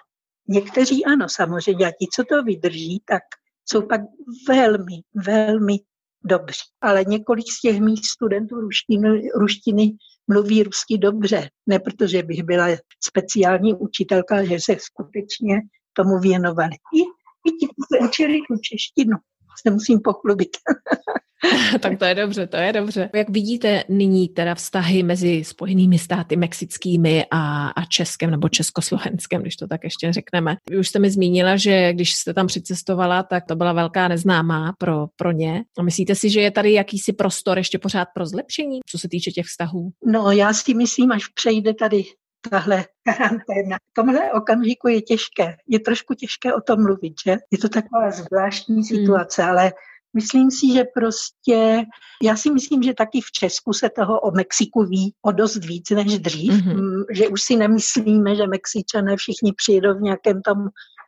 Někteří 0.47 1.05
ano, 1.05 1.25
samozřejmě, 1.29 1.85
a 1.85 1.91
ti, 1.91 2.07
co 2.13 2.23
to 2.23 2.43
vydrží, 2.43 3.01
tak 3.05 3.23
jsou 3.65 3.81
pak 3.81 4.01
velmi, 4.47 5.01
velmi 5.25 5.77
dobří. 6.23 6.61
Ale 6.81 7.03
několik 7.03 7.45
z 7.57 7.61
těch 7.61 7.79
mých 7.79 8.07
studentů 8.07 8.55
ruštiny, 8.55 9.29
ruštiny 9.35 9.91
mluví 10.27 10.63
rusky 10.63 10.97
dobře. 10.97 11.49
Ne 11.67 11.79
protože 11.79 12.23
bych 12.23 12.43
byla 12.43 12.67
speciální 13.03 13.73
učitelka, 13.73 14.43
že 14.43 14.57
se 14.59 14.77
skutečně 14.79 15.61
tomu 15.93 16.19
věnovali. 16.19 16.75
I, 16.95 17.01
i 17.49 17.51
ti, 17.51 17.67
se 17.93 18.07
učili 18.07 18.33
tu 18.33 18.57
češtinu 18.61 19.17
se 19.61 19.73
musím 19.73 19.99
pochlubit. 20.01 20.49
tak 21.81 21.99
to 21.99 22.05
je 22.05 22.15
dobře, 22.15 22.47
to 22.47 22.57
je 22.57 22.73
dobře. 22.73 23.09
Jak 23.13 23.29
vidíte 23.29 23.83
nyní 23.89 24.29
teda 24.29 24.55
vztahy 24.55 25.03
mezi 25.03 25.43
Spojenými 25.43 25.99
státy 25.99 26.35
mexickými 26.35 27.25
a, 27.31 27.67
a 27.67 27.85
Českem 27.85 28.31
nebo 28.31 28.49
Československem, 28.49 29.41
když 29.41 29.55
to 29.55 29.67
tak 29.67 29.83
ještě 29.83 30.13
řekneme. 30.13 30.55
Vy 30.69 30.77
už 30.77 30.87
jste 30.87 30.99
mi 30.99 31.09
zmínila, 31.09 31.57
že 31.57 31.93
když 31.93 32.13
jste 32.13 32.33
tam 32.33 32.47
přicestovala, 32.47 33.23
tak 33.23 33.45
to 33.45 33.55
byla 33.55 33.73
velká 33.73 34.07
neznámá 34.07 34.73
pro, 34.77 35.07
pro 35.15 35.31
ně. 35.31 35.63
A 35.77 35.83
myslíte 35.83 36.15
si, 36.15 36.29
že 36.29 36.41
je 36.41 36.51
tady 36.51 36.73
jakýsi 36.73 37.13
prostor 37.13 37.57
ještě 37.57 37.79
pořád 37.79 38.07
pro 38.13 38.25
zlepšení, 38.25 38.79
co 38.85 38.97
se 38.97 39.09
týče 39.09 39.31
těch 39.31 39.45
vztahů? 39.45 39.91
No, 40.05 40.31
já 40.31 40.53
si 40.53 40.73
myslím, 40.73 41.11
až 41.11 41.27
přejde 41.27 41.73
tady 41.73 42.03
tahle 42.49 42.85
karanténa. 43.03 43.77
V 43.77 43.93
tomhle 43.93 44.33
okamžiku 44.33 44.87
je 44.87 45.01
těžké. 45.01 45.57
Je 45.67 45.79
trošku 45.79 46.13
těžké 46.13 46.53
o 46.53 46.61
tom 46.61 46.83
mluvit, 46.83 47.13
že? 47.25 47.37
Je 47.51 47.57
to 47.57 47.69
taková 47.69 48.11
zvláštní 48.11 48.75
hmm. 48.75 48.83
situace, 48.83 49.41
hmm. 49.41 49.51
ale 49.51 49.71
myslím 50.15 50.51
si, 50.51 50.73
že 50.73 50.83
prostě, 50.83 51.83
já 52.23 52.35
si 52.35 52.51
myslím, 52.51 52.83
že 52.83 52.93
taky 52.93 53.21
v 53.21 53.31
Česku 53.31 53.73
se 53.73 53.89
toho 53.89 54.19
o 54.19 54.31
Mexiku 54.31 54.83
ví 54.83 55.13
o 55.21 55.31
dost 55.31 55.65
víc 55.65 55.89
než 55.89 56.19
dřív, 56.19 56.53
mm-hmm. 56.53 57.05
že 57.11 57.27
už 57.27 57.41
si 57.41 57.55
nemyslíme, 57.55 58.35
že 58.35 58.47
Mexičané 58.47 59.17
všichni 59.17 59.53
přijedou 59.53 59.93
v 59.93 60.01
nějakém 60.01 60.41
tom 60.41 60.57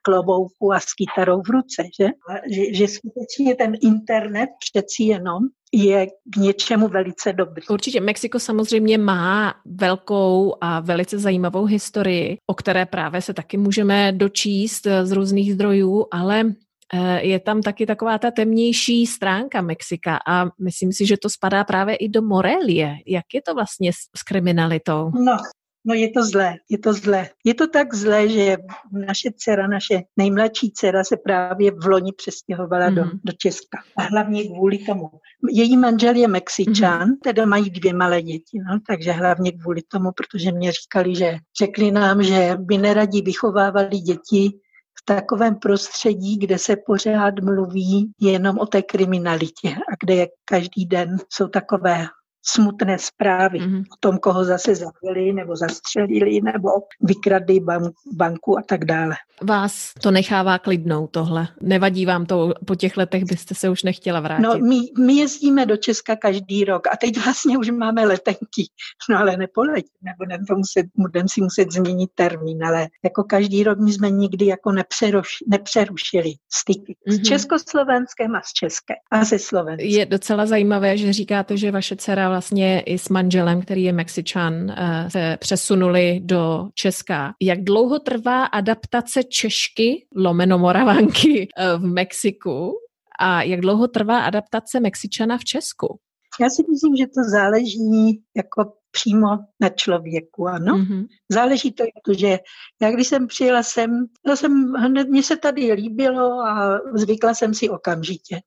klobouku 0.07 0.73
a 0.73 0.79
s 0.79 0.93
kytarou 0.93 1.41
v 1.41 1.49
ruce, 1.49 1.83
že? 1.99 2.05
A 2.05 2.33
že, 2.55 2.73
že 2.73 2.87
skutečně 2.87 3.55
ten 3.55 3.73
internet 3.81 4.49
přeci 4.59 5.03
jenom 5.03 5.39
je 5.73 6.07
k 6.07 6.35
něčemu 6.37 6.87
velice 6.87 7.33
dobrý. 7.33 7.67
Určitě 7.69 8.01
Mexiko 8.01 8.39
samozřejmě 8.39 8.97
má 8.97 9.53
velkou 9.65 10.55
a 10.61 10.79
velice 10.79 11.19
zajímavou 11.19 11.65
historii, 11.65 12.37
o 12.47 12.53
které 12.53 12.85
právě 12.85 13.21
se 13.21 13.33
taky 13.33 13.57
můžeme 13.57 14.11
dočíst 14.11 14.87
z 15.03 15.11
různých 15.11 15.53
zdrojů, 15.53 16.05
ale 16.11 16.43
eh, 16.93 17.25
je 17.25 17.39
tam 17.39 17.61
taky 17.61 17.85
taková 17.85 18.17
ta 18.17 18.31
temnější 18.31 19.05
stránka 19.05 19.61
Mexika 19.61 20.19
a 20.27 20.45
myslím 20.63 20.93
si, 20.93 21.05
že 21.05 21.17
to 21.17 21.29
spadá 21.29 21.63
právě 21.63 21.95
i 21.95 22.09
do 22.09 22.21
Morelie. 22.21 22.95
Jak 23.07 23.25
je 23.33 23.41
to 23.41 23.53
vlastně 23.53 23.91
s 23.93 24.23
kriminalitou? 24.23 25.11
No, 25.15 25.37
No 25.87 25.93
je 25.93 26.09
to 26.11 26.23
zlé, 26.23 26.55
je 26.69 26.77
to 26.77 26.93
zlé. 26.93 27.29
Je 27.43 27.53
to 27.53 27.67
tak 27.67 27.93
zlé, 27.93 28.29
že 28.29 28.57
naše 28.91 29.29
dcera, 29.37 29.67
naše 29.67 30.01
nejmladší 30.17 30.71
dcera 30.71 31.03
se 31.03 31.17
právě 31.17 31.71
v 31.71 31.85
loni 31.85 32.11
přestěhovala 32.17 32.89
mm-hmm. 32.89 32.95
do, 32.95 33.01
mhm. 33.01 33.19
do 33.23 33.33
Česka. 33.33 33.77
A 33.97 34.01
hlavně 34.01 34.43
kvůli 34.43 34.77
tomu. 34.77 35.09
Její 35.49 35.77
manžel 35.77 36.15
je 36.15 36.27
Mexičan, 36.27 37.09
mm-hmm. 37.09 37.17
teda 37.23 37.45
mají 37.45 37.69
dvě 37.69 37.93
malé 37.93 38.21
děti, 38.21 38.59
no, 38.69 38.79
takže 38.87 39.11
hlavně 39.11 39.51
kvůli 39.51 39.81
tomu, 39.87 40.11
protože 40.11 40.51
mě 40.51 40.71
říkali, 40.71 41.15
že 41.15 41.37
řekli 41.59 41.91
nám, 41.91 42.23
že 42.23 42.55
by 42.59 42.77
neradí 42.77 43.21
vychovávali 43.21 43.99
děti 43.99 44.51
v 44.99 45.05
takovém 45.05 45.55
prostředí, 45.55 46.37
kde 46.37 46.57
se 46.57 46.75
pořád 46.85 47.33
mluví 47.43 48.11
jenom 48.21 48.59
o 48.59 48.65
té 48.65 48.81
kriminalitě 48.81 49.69
a 49.69 49.95
kde 50.05 50.27
každý 50.45 50.85
den 50.85 51.17
jsou 51.29 51.47
takové 51.47 52.07
smutné 52.49 52.97
zprávy 52.99 53.59
mm-hmm. 53.59 53.83
o 53.93 53.95
tom, 53.99 54.17
koho 54.17 54.45
zase 54.45 54.75
zabili 54.75 55.33
nebo 55.33 55.55
zastřelili 55.55 56.41
nebo 56.41 56.69
vykradli 57.01 57.59
banku 58.13 58.59
a 58.59 58.61
tak 58.67 58.85
dále. 58.85 59.15
Vás 59.41 59.93
to 60.01 60.11
nechává 60.11 60.59
klidnou 60.59 61.07
tohle? 61.07 61.47
Nevadí 61.61 62.05
vám 62.05 62.25
to 62.25 62.53
po 62.65 62.75
těch 62.75 62.97
letech, 62.97 63.23
byste 63.23 63.55
se 63.55 63.69
už 63.69 63.83
nechtěla 63.83 64.19
vrátit? 64.19 64.43
No, 64.43 64.57
my, 64.57 64.79
my 64.99 65.13
jezdíme 65.13 65.65
do 65.65 65.77
Česka 65.77 66.15
každý 66.15 66.65
rok 66.65 66.87
a 66.87 66.97
teď 66.97 67.17
vlastně 67.23 67.57
už 67.57 67.69
máme 67.69 68.05
letenky, 68.05 68.63
no 69.09 69.17
ale 69.17 69.37
to 70.47 70.55
muset, 70.55 70.85
budeme 70.95 71.27
si 71.31 71.41
muset 71.41 71.71
změnit 71.71 72.09
termín, 72.15 72.63
ale 72.65 72.87
jako 73.03 73.23
každý 73.23 73.63
rok 73.63 73.79
my 73.79 73.93
jsme 73.93 74.09
nikdy 74.09 74.45
jako 74.45 74.71
nepřeruš, 74.71 75.29
nepřerušili 75.47 76.33
styky 76.53 76.95
mm-hmm. 77.07 77.13
s 77.13 77.15
mhm. 77.15 77.23
Československem 77.23 78.35
a 78.35 78.41
s 78.41 78.53
České 78.53 78.93
a 79.11 79.25
se 79.25 79.39
Slovenskem. 79.39 79.89
Je 79.89 80.05
docela 80.05 80.45
zajímavé, 80.45 80.97
že 80.97 81.13
říkáte, 81.13 81.57
že 81.57 81.71
vaše 81.71 81.95
dcera 81.95 82.36
vlastně 82.37 82.79
i 82.79 82.97
s 82.97 83.09
manželem, 83.09 83.61
který 83.61 83.83
je 83.83 83.93
Mexičan, 83.93 84.71
eh, 84.71 85.09
se 85.09 85.37
přesunuli 85.39 86.19
do 86.23 86.67
Česka. 86.73 87.33
Jak 87.41 87.63
dlouho 87.63 87.99
trvá 87.99 88.45
adaptace 88.45 89.23
Češky, 89.23 90.05
lomeno 90.15 90.57
Moravanky 90.57 91.47
eh, 91.57 91.77
v 91.77 91.81
Mexiku 91.81 92.73
a 93.19 93.43
jak 93.43 93.61
dlouho 93.61 93.87
trvá 93.87 94.19
adaptace 94.19 94.79
Mexičana 94.79 95.37
v 95.37 95.43
Česku? 95.43 95.99
Já 96.41 96.49
si 96.49 96.63
myslím, 96.69 96.95
že 96.95 97.07
to 97.07 97.23
záleží 97.31 98.23
jako 98.35 98.73
přímo 98.91 99.27
na 99.59 99.69
člověku, 99.69 100.47
ano. 100.47 100.77
Mm-hmm. 100.77 101.05
Záleží 101.31 101.71
to, 101.71 102.13
že 102.17 102.39
já 102.81 102.91
když 102.91 103.07
jsem 103.07 103.27
přijela 103.27 103.63
sem, 103.63 104.05
já 104.27 104.35
jsem 104.35 104.73
hned, 104.73 105.09
mně 105.09 105.23
se 105.23 105.37
tady 105.37 105.73
líbilo 105.73 106.39
a 106.39 106.79
zvykla 106.93 107.33
jsem 107.33 107.53
si 107.53 107.69
okamžitě. 107.69 108.39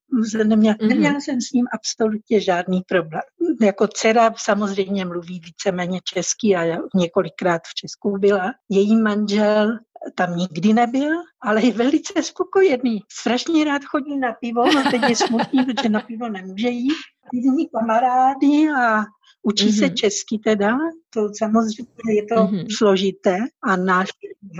Neměla, 0.44 0.76
mm-hmm. 0.76 0.88
neměla 0.88 1.20
jsem 1.20 1.40
s 1.40 1.52
ním 1.52 1.66
absolutně 1.74 2.40
žádný 2.40 2.82
problém. 2.88 3.22
Jako 3.62 3.86
dcera 3.86 4.34
samozřejmě 4.36 5.04
mluví 5.04 5.40
víceméně 5.40 6.00
česky 6.04 6.56
a 6.56 6.78
několikrát 6.94 7.62
v 7.64 7.74
Česku 7.74 8.18
byla. 8.18 8.52
Její 8.68 8.96
manžel 8.96 9.78
tam 10.14 10.36
nikdy 10.36 10.72
nebyl, 10.72 11.12
ale 11.42 11.64
je 11.64 11.72
velice 11.72 12.22
spokojený. 12.22 13.00
Strašně 13.12 13.64
rád 13.64 13.84
chodí 13.84 14.18
na 14.18 14.32
pivo, 14.32 14.72
no 14.72 14.90
teď 14.90 15.02
je 15.08 15.16
smutný, 15.16 15.64
protože 15.64 15.88
na 15.88 16.00
pivo 16.00 16.28
nemůže 16.28 16.68
jít. 16.68 16.92
Vidí 17.32 17.68
kamarády 17.68 18.68
a 18.70 19.04
Učí 19.42 19.68
mm-hmm. 19.68 19.78
se 19.78 19.86
mhm. 19.86 19.94
česky 19.94 20.38
teda, 20.38 20.78
to 21.14 21.28
samozřejmě 21.38 22.14
je 22.16 22.22
to 22.22 22.34
mm-hmm. 22.34 22.66
složité 22.78 23.38
a 23.62 23.76
náš 23.76 24.08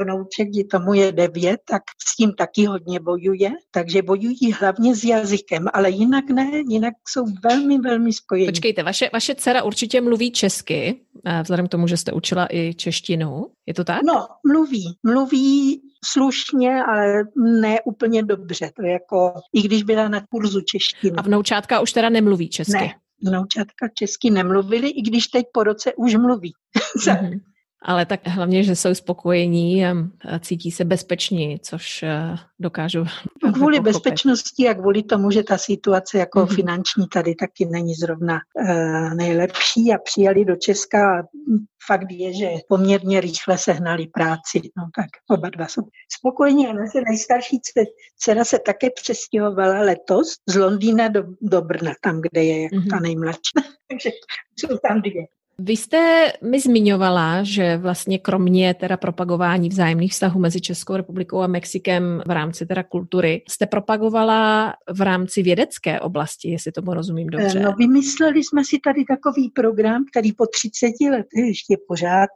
vnouček, 0.00 0.49
je 0.52 0.64
tomu 0.64 0.95
je 0.95 1.12
devět, 1.12 1.61
tak 1.69 1.83
s 2.09 2.16
tím 2.16 2.33
taky 2.33 2.64
hodně 2.64 3.00
bojuje, 3.00 3.50
takže 3.71 4.02
bojují 4.02 4.52
hlavně 4.61 4.97
s 4.97 5.04
jazykem, 5.04 5.66
ale 5.73 5.90
jinak 5.90 6.30
ne, 6.30 6.50
jinak 6.69 6.95
jsou 7.09 7.25
velmi, 7.45 7.78
velmi 7.78 8.12
spojení. 8.12 8.49
Počkejte, 8.49 8.83
vaše, 8.83 9.11
vaše 9.12 9.35
dcera 9.35 9.62
určitě 9.62 10.00
mluví 10.00 10.30
česky, 10.30 11.00
eh, 11.26 11.42
vzhledem 11.42 11.66
k 11.66 11.71
tomu, 11.71 11.87
že 11.87 11.97
jste 11.97 12.12
učila 12.12 12.47
i 12.50 12.75
češtinu, 12.75 13.47
je 13.66 13.75
to 13.75 13.85
tak? 13.85 14.02
No, 14.02 14.26
mluví, 14.47 14.99
mluví 15.02 15.83
slušně, 16.04 16.83
ale 16.85 17.23
ne 17.62 17.78
úplně 17.85 18.23
dobře. 18.23 18.71
To 18.76 18.87
je 18.87 18.92
jako, 18.92 19.33
i 19.54 19.62
když 19.62 19.83
byla 19.83 20.09
na 20.09 20.21
kurzu 20.30 20.61
češtiny. 20.61 21.16
A 21.16 21.23
vnoučátka 21.23 21.80
už 21.80 21.92
teda 21.92 22.09
nemluví 22.09 22.49
česky? 22.49 22.73
Ne, 22.73 22.95
vnoučatka 23.22 23.88
česky 23.94 24.30
nemluvili, 24.30 24.88
i 24.88 25.02
když 25.02 25.26
teď 25.26 25.46
po 25.52 25.64
roce 25.64 25.92
už 25.94 26.14
mluví. 26.14 26.52
Mm-hmm. 26.96 27.40
Ale 27.82 28.06
tak 28.06 28.26
hlavně, 28.26 28.64
že 28.64 28.76
jsou 28.76 28.94
spokojení 28.94 29.87
a 29.87 29.94
cítí 30.40 30.70
se 30.70 30.84
bezpeční, 30.84 31.60
což 31.62 32.02
eh, 32.02 32.37
dokážu. 32.58 33.04
Kvůli 33.40 33.80
pochopit. 33.80 33.80
bezpečnosti 33.80 34.68
a 34.68 34.75
kvůli 34.75 35.02
tomu, 35.02 35.30
že 35.30 35.42
ta 35.42 35.58
situace 35.58 36.18
jako 36.18 36.40
mm-hmm. 36.40 36.54
finanční 36.54 37.08
tady 37.08 37.34
taky 37.34 37.64
není 37.64 37.94
zrovna 37.94 38.34
uh, 38.54 39.14
nejlepší 39.14 39.92
a 39.94 39.99
přijali 39.99 40.44
do 40.44 40.56
Česka 40.56 41.22
fakt 41.87 42.10
je, 42.10 42.34
že 42.34 42.49
poměrně 42.68 43.20
rychle 43.20 43.58
sehnali 43.58 44.06
práci. 44.06 44.60
No 44.76 44.84
tak 44.96 45.38
oba 45.38 45.50
dva 45.50 45.66
jsou 45.66 45.82
spokojení 46.18 46.66
a 46.66 46.72
naše 46.72 47.00
nejstarší 47.08 47.60
dcera 48.16 48.44
se 48.44 48.58
také 48.66 48.88
přestěhovala 49.02 49.80
letos 49.80 50.28
z 50.49 50.56
Londýna 50.56 51.08
do, 51.08 51.22
do 51.42 51.62
Brna, 51.62 51.92
tam, 52.02 52.20
kde 52.20 52.44
je 52.44 52.62
jako 52.62 52.76
mm-hmm. 52.76 52.90
ta 52.90 53.00
nejmladší. 53.00 53.52
Takže 53.90 54.10
jsou 54.56 54.78
tam 54.88 55.02
dvě. 55.02 55.22
Vy 55.62 55.73
jste 55.73 56.33
mi 56.43 56.61
zmiňovala, 56.61 57.43
že 57.43 57.76
vlastně 57.76 58.19
kromě 58.19 58.75
teda 58.75 58.97
propagování 58.97 59.69
vzájemných 59.69 60.12
vztahů 60.12 60.40
mezi 60.40 60.61
Českou 60.61 60.97
republikou 60.97 61.40
a 61.40 61.47
Mexikem 61.47 62.23
v 62.26 62.31
rámci 62.31 62.67
teda 62.67 62.83
kultury, 62.83 63.43
jste 63.49 63.67
propagovala 63.67 64.75
v 64.93 65.00
rámci 65.00 65.43
vědecké 65.43 66.00
oblasti, 66.00 66.50
jestli 66.50 66.73
tomu 66.73 66.95
rozumím 66.95 67.26
dobře. 67.26 67.61
No, 67.61 67.73
vymysleli 67.79 68.45
jsme 68.45 68.64
si 68.64 68.79
tady 68.85 69.05
takový 69.05 69.50
program, 69.50 70.05
který 70.11 70.33
po 70.33 70.47
30 70.47 70.87
letech 71.11 71.47
ještě 71.47 71.76
pořád 71.88 72.31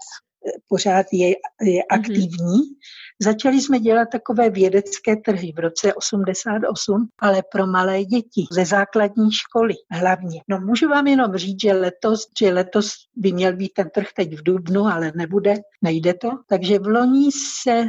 pořád 0.69 1.07
je, 1.13 1.29
je 1.63 1.83
mhm. 1.93 2.01
aktivní. 2.01 2.59
Mm-hmm. 2.61 2.77
Začali 3.23 3.61
jsme 3.61 3.79
dělat 3.79 4.09
takové 4.13 4.51
vědecké 4.51 5.17
trhy 5.17 5.53
v 5.57 5.59
roce 5.59 5.95
88, 5.95 7.09
ale 7.19 7.43
pro 7.53 7.67
malé 7.67 8.05
děti 8.05 8.45
ze 8.53 8.65
základní 8.65 9.33
školy 9.33 9.75
hlavně. 9.91 10.41
No 10.49 10.61
můžu 10.61 10.89
vám 10.89 11.07
jenom 11.07 11.37
říct, 11.37 11.61
že 11.63 11.73
letos, 11.73 12.27
že 12.39 12.53
letos 12.53 12.91
by 13.17 13.33
měl 13.33 13.57
být 13.57 13.73
ten 13.73 13.91
trh 13.95 14.07
teď 14.17 14.39
v 14.39 14.43
Dubnu, 14.43 14.87
ale 14.87 15.13
nebude, 15.17 15.55
nejde 15.83 16.15
to. 16.15 16.31
Takže 16.49 16.79
v 16.79 16.87
loni 16.87 17.31
se, 17.63 17.85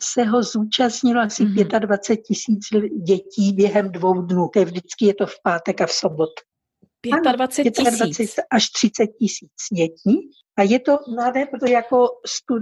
se 0.00 0.24
ho 0.24 0.42
zúčastnilo 0.42 1.20
asi 1.20 1.44
mm-hmm. 1.44 1.80
25 1.80 2.22
tisíc 2.22 2.60
dětí 3.06 3.52
během 3.52 3.92
dvou 3.92 4.22
dnů. 4.22 4.48
To 4.52 4.58
je 4.58 4.64
vždycky 4.64 5.06
je 5.06 5.14
to 5.14 5.26
v 5.26 5.42
pátek 5.42 5.80
a 5.80 5.86
v 5.86 5.92
sobotu. 5.92 6.42
25 7.32 7.74
tisíc. 7.74 8.34
až 8.50 8.70
30 8.70 9.06
tisíc 9.06 9.50
dětí. 9.72 10.30
A 10.58 10.62
je 10.62 10.80
to 10.80 10.98
mladé, 11.14 11.46
protože 11.46 11.72
jako 11.72 12.08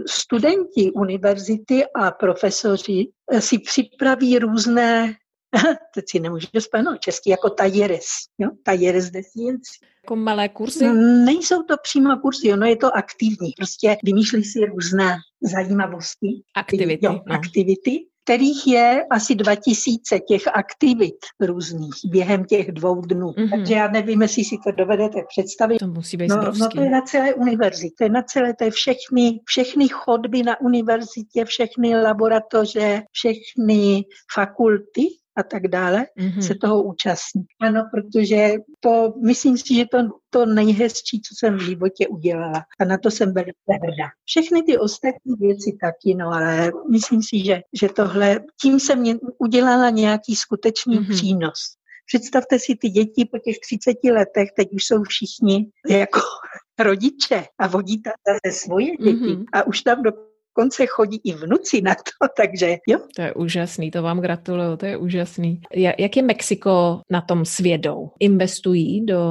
studenti 0.08 0.92
univerzity 0.92 1.84
a 1.86 2.10
profesoři 2.10 3.06
eh, 3.32 3.40
si 3.40 3.58
připraví 3.58 4.38
různé, 4.38 5.14
teď 5.94 6.04
si 6.10 6.20
nemůžu 6.20 6.46
spomenout 6.58 7.00
česky, 7.00 7.30
jako 7.30 7.50
tajeres, 7.50 8.06
jo? 8.38 8.50
tajeres 8.62 9.10
de 9.10 9.22
ciencia. 9.22 9.88
Jako 10.04 10.16
malé 10.16 10.48
kurzy? 10.48 10.86
Nejsou 11.24 11.62
to 11.62 11.74
přímo 11.82 12.16
kurzy, 12.16 12.52
ono 12.52 12.66
je 12.66 12.76
to 12.76 12.96
aktivní. 12.96 13.52
Prostě 13.56 13.96
vymýšlí 14.04 14.44
si 14.44 14.66
různé 14.66 15.16
zajímavosti. 15.42 16.28
Aktivity. 16.56 17.06
Jo, 17.06 17.12
no. 17.12 17.34
aktivity 17.34 18.06
kterých 18.25 18.66
je 18.66 19.04
asi 19.11 19.35
2000 19.35 20.21
těch 20.21 20.43
aktivit 20.54 21.16
různých 21.40 21.95
během 22.04 22.45
těch 22.45 22.73
dvou 22.73 23.00
dnů. 23.00 23.26
Mm-hmm. 23.26 23.50
Takže 23.50 23.75
já 23.75 23.88
nevím, 23.88 24.23
jestli 24.23 24.45
si 24.45 24.57
to 24.64 24.73
dovedete 24.73 25.23
představit. 25.28 25.78
To 25.78 25.87
musí 25.87 26.16
být 26.16 26.28
no, 26.28 26.37
no 26.59 26.69
to 26.69 26.81
je 26.81 26.90
na 26.90 27.00
celé 27.00 27.35
univerzitě, 27.35 27.95
to 27.99 28.04
je 28.04 28.11
na 28.11 28.23
celé, 28.23 28.54
to 28.54 28.64
je 28.64 28.71
všechny, 28.71 29.40
všechny 29.45 29.88
chodby 29.88 30.43
na 30.43 30.61
univerzitě, 30.61 31.45
všechny 31.45 31.97
laboratoře, 31.97 33.02
všechny 33.12 34.04
fakulty 34.35 35.02
a 35.36 35.42
tak 35.42 35.68
dále, 35.68 36.06
mm-hmm. 36.18 36.46
se 36.46 36.54
toho 36.54 36.82
účastní. 36.82 37.44
Ano, 37.60 37.88
protože 37.92 38.52
to, 38.80 39.14
myslím 39.24 39.58
si, 39.58 39.74
že 39.74 39.84
to, 39.90 39.98
to 40.30 40.46
nejhezčí, 40.46 41.20
co 41.20 41.34
jsem 41.38 41.56
v 41.56 41.62
životě 41.62 42.08
udělala. 42.08 42.64
A 42.80 42.84
na 42.84 42.98
to 42.98 43.10
jsem 43.10 43.34
velice 43.34 43.72
hrdá. 43.82 44.08
Všechny 44.24 44.62
ty 44.62 44.78
ostatní 44.78 45.34
věci 45.40 45.76
taky, 45.80 46.14
no 46.14 46.28
ale 46.28 46.72
myslím 46.90 47.22
si, 47.22 47.44
že, 47.44 47.60
že 47.80 47.88
tohle, 47.88 48.40
tím 48.62 48.80
jsem 48.80 48.98
mě 48.98 49.16
udělala 49.38 49.90
nějaký 49.90 50.36
skutečný 50.36 50.98
mm-hmm. 50.98 51.14
přínos. 51.14 51.58
Představte 52.06 52.58
si 52.58 52.76
ty 52.76 52.88
děti 52.88 53.24
po 53.24 53.38
těch 53.38 53.56
30 53.58 53.96
letech, 54.04 54.48
teď 54.56 54.68
už 54.72 54.84
jsou 54.84 55.02
všichni 55.02 55.70
jako 55.88 56.20
rodiče 56.78 57.44
a 57.58 57.66
vodí 57.66 58.02
tam 58.02 58.12
zase 58.28 58.58
svoje 58.58 58.96
děti 58.96 59.12
mm-hmm. 59.12 59.44
a 59.52 59.66
už 59.66 59.80
tam 59.80 60.02
do 60.02 60.12
dokonce 60.56 60.87
chodí 60.87 61.20
i 61.25 61.32
vnuci 61.34 61.82
na 61.82 61.94
to, 61.94 62.26
takže 62.37 62.76
jo. 62.88 62.99
To 63.16 63.23
je 63.23 63.34
úžasný, 63.34 63.90
to 63.90 64.02
vám 64.02 64.20
gratuluju, 64.20 64.76
to 64.76 64.87
je 64.87 64.96
úžasný. 64.96 65.61
Jak 65.75 66.16
je 66.16 66.23
Mexiko 66.23 67.00
na 67.11 67.20
tom 67.20 67.44
svědou? 67.44 68.11
Investují 68.20 69.06
do 69.06 69.23